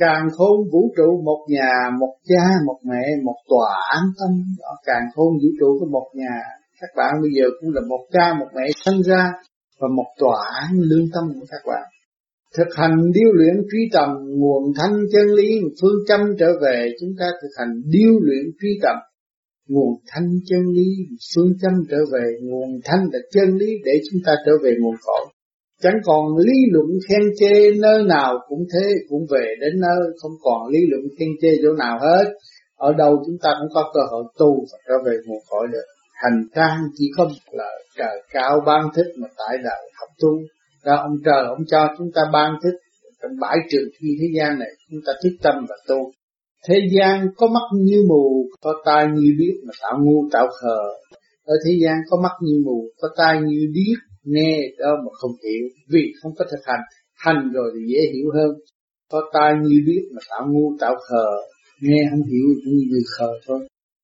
[0.04, 4.72] càng khôn vũ trụ một nhà, một cha, một mẹ, một tòa an tâm đó.
[4.86, 6.38] Càng khôn vũ trụ có một nhà,
[6.82, 9.24] các bạn bây giờ cũng là một cha, một mẹ sinh ra
[9.80, 11.86] và một tòa án lương tâm của các bạn.
[12.58, 15.50] Thực hành điêu luyện trí tầm, nguồn thanh chân lý,
[15.82, 18.98] phương châm trở về, chúng ta thực hành điêu luyện trí tầm,
[19.68, 20.90] nguồn thanh chân lý,
[21.36, 24.96] phương châm trở về, nguồn thanh là chân lý để chúng ta trở về nguồn
[25.06, 25.34] cội
[25.82, 30.00] chẳng còn lý luận khen chê nơi nào cũng thế, cũng về đến nơi.
[30.22, 32.26] Không còn lý luận khen chê chỗ nào hết.
[32.78, 35.86] Ở đâu chúng ta cũng có cơ hội tu và trở về nguồn cội được
[36.14, 36.80] hành trang.
[36.98, 40.30] Chỉ có một là trời cao ban thích mà tại đời học tu.
[40.84, 42.78] Ra ông trời, ông cho chúng ta ban thích.
[43.22, 46.12] Trong bãi trường thi thế gian này, chúng ta thích tâm và tu.
[46.68, 50.80] Thế gian có mắt như mù, có tai như biết mà tạo ngu tạo khờ.
[51.46, 55.32] Ở thế gian có mắt như mù, có tai như điếc nghe đó mà không
[55.44, 56.82] hiểu, vì không có thực hành
[57.26, 58.52] hành rồi thì dễ hiểu hơn.
[59.12, 61.28] Có tai như biết mà tạo ngu, tạo khờ.
[61.82, 63.60] Nghe không hiểu cũng như khờ thôi.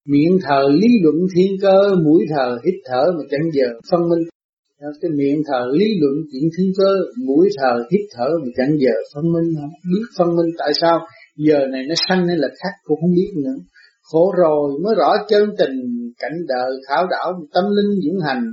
[0.07, 4.23] Miệng thờ lý luận thiên cơ, mũi thờ hít thở mà chẳng giờ phân minh.
[5.01, 6.91] Cái miệng thờ lý luận chuyện thiên cơ,
[7.27, 10.99] mũi thờ hít thở mà chẳng giờ phân minh không biết phân minh tại sao?
[11.35, 13.57] Giờ này nó sanh hay là khác cũng không biết nữa.
[14.11, 15.75] Khổ rồi mới rõ chân tình,
[16.19, 18.43] cảnh đời khảo đảo, tâm linh dưỡng hành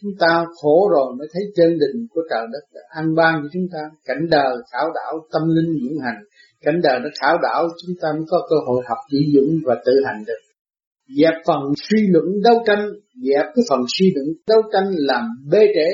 [0.00, 2.64] chúng ta khổ rồi mới thấy chân định của trời đất.
[2.74, 6.20] Đã an ban cho chúng ta, cảnh đời khảo đảo, tâm linh dưỡng hành.
[6.60, 9.74] Cảnh đời nó khảo đảo, chúng ta mới có cơ hội học chỉ dũng và
[9.86, 10.40] tự hành được.
[11.18, 12.88] Dẹp phần suy luận đấu tranh,
[13.24, 15.90] dẹp cái phần suy luận đấu tranh làm bê trễ,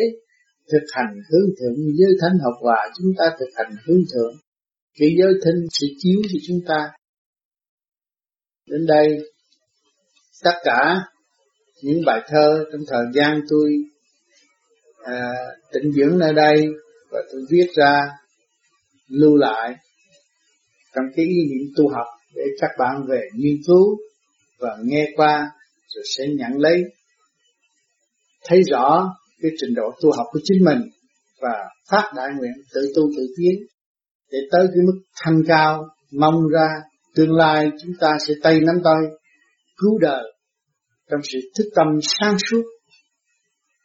[0.72, 4.34] thực hành hướng thượng giới thánh học hòa, chúng ta thực hành hướng thượng.
[4.98, 6.90] Cái giới thinh sẽ chiếu cho chúng ta.
[8.70, 9.18] Đến đây,
[10.44, 10.96] tất cả
[11.82, 13.70] những bài thơ trong thời gian tôi
[15.06, 15.32] à,
[15.72, 16.66] tịnh dưỡng nơi đây
[17.10, 18.08] và tôi viết ra
[19.08, 19.74] lưu lại
[20.94, 23.96] trong cái ý niệm tu học để các bạn về nghiên cứu
[24.58, 25.50] và nghe qua
[25.94, 26.82] rồi sẽ nhận lấy
[28.48, 30.80] thấy rõ cái trình độ tu học của chính mình
[31.40, 31.54] và
[31.90, 33.66] phát đại nguyện tự tu tự tiến
[34.32, 35.88] để tới cái mức thanh cao.
[36.12, 36.68] Mong ra
[37.14, 39.18] tương lai chúng ta sẽ tay nắm tay
[39.76, 40.22] cứu đời
[41.10, 42.62] trong sự thức tâm sáng suốt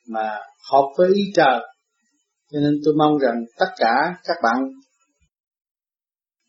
[0.07, 0.37] mà
[0.71, 1.59] hợp với ý trời.
[2.51, 4.57] Cho nên tôi mong rằng tất cả các bạn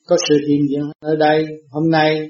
[0.07, 2.29] có sự hiện diện ở đây hôm nay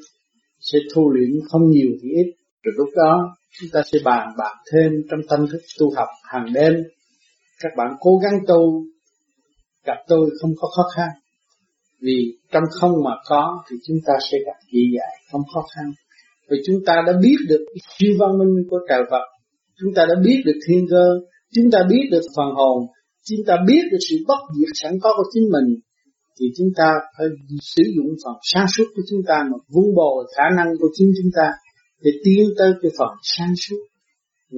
[0.61, 2.33] sẽ thu luyện không nhiều thì ít.
[2.63, 6.53] Rồi lúc đó, chúng ta sẽ bàn bạc thêm trong tâm thức tu học hàng
[6.53, 6.75] đêm.
[7.61, 8.85] Các bạn cố gắng tu,
[9.85, 11.09] gặp tôi không có khó khăn.
[12.01, 15.93] Vì trong không mà có thì chúng ta sẽ gặp dễ dãi, không khó khăn.
[16.51, 17.65] Vì chúng ta đã biết được
[17.99, 19.32] siêu văn minh của trời Phật
[19.83, 21.05] chúng ta đã biết được thiên cơ,
[21.55, 22.79] chúng ta biết được phần hồn,
[23.29, 25.81] chúng ta biết được sự bất diệt sẵn có của chính mình,
[26.41, 27.27] thì chúng ta phải
[27.61, 31.13] sử dụng phần sáng suốt của chúng ta mà vun bồi khả năng của chính
[31.23, 31.51] chúng ta
[32.03, 33.83] để tiến tới cái phần sáng suốt,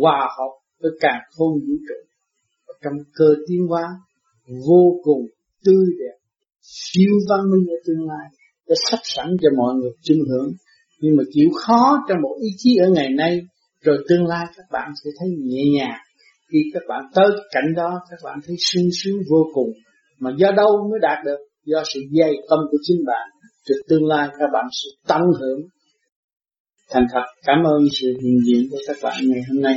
[0.00, 0.52] hòa hợp
[0.82, 2.00] với cả không vũ trụ.
[2.82, 3.84] Trong cơ tiến hóa
[4.68, 5.22] vô cùng
[5.64, 6.16] tươi đẹp,
[6.62, 8.26] siêu văn minh ở tương lai
[8.68, 10.52] đã sắp sẵn cho mọi người chứng hưởng
[11.00, 13.40] nhưng mà chịu khó trong một ý chí ở ngày nay
[13.84, 16.00] rồi tương lai các bạn sẽ thấy nhẹ nhàng.
[16.52, 19.72] Khi các bạn tới cảnh đó, các bạn thấy sung sướng vô cùng.
[20.18, 21.38] Mà do đâu mới đạt được?
[21.64, 23.28] Do sự dày tâm của chính bạn.
[23.68, 25.60] Rồi tương lai các bạn sẽ tăng hưởng
[26.90, 27.24] thành thật.
[27.46, 29.74] Cảm ơn sự hiện diện của các bạn ngày hôm nay.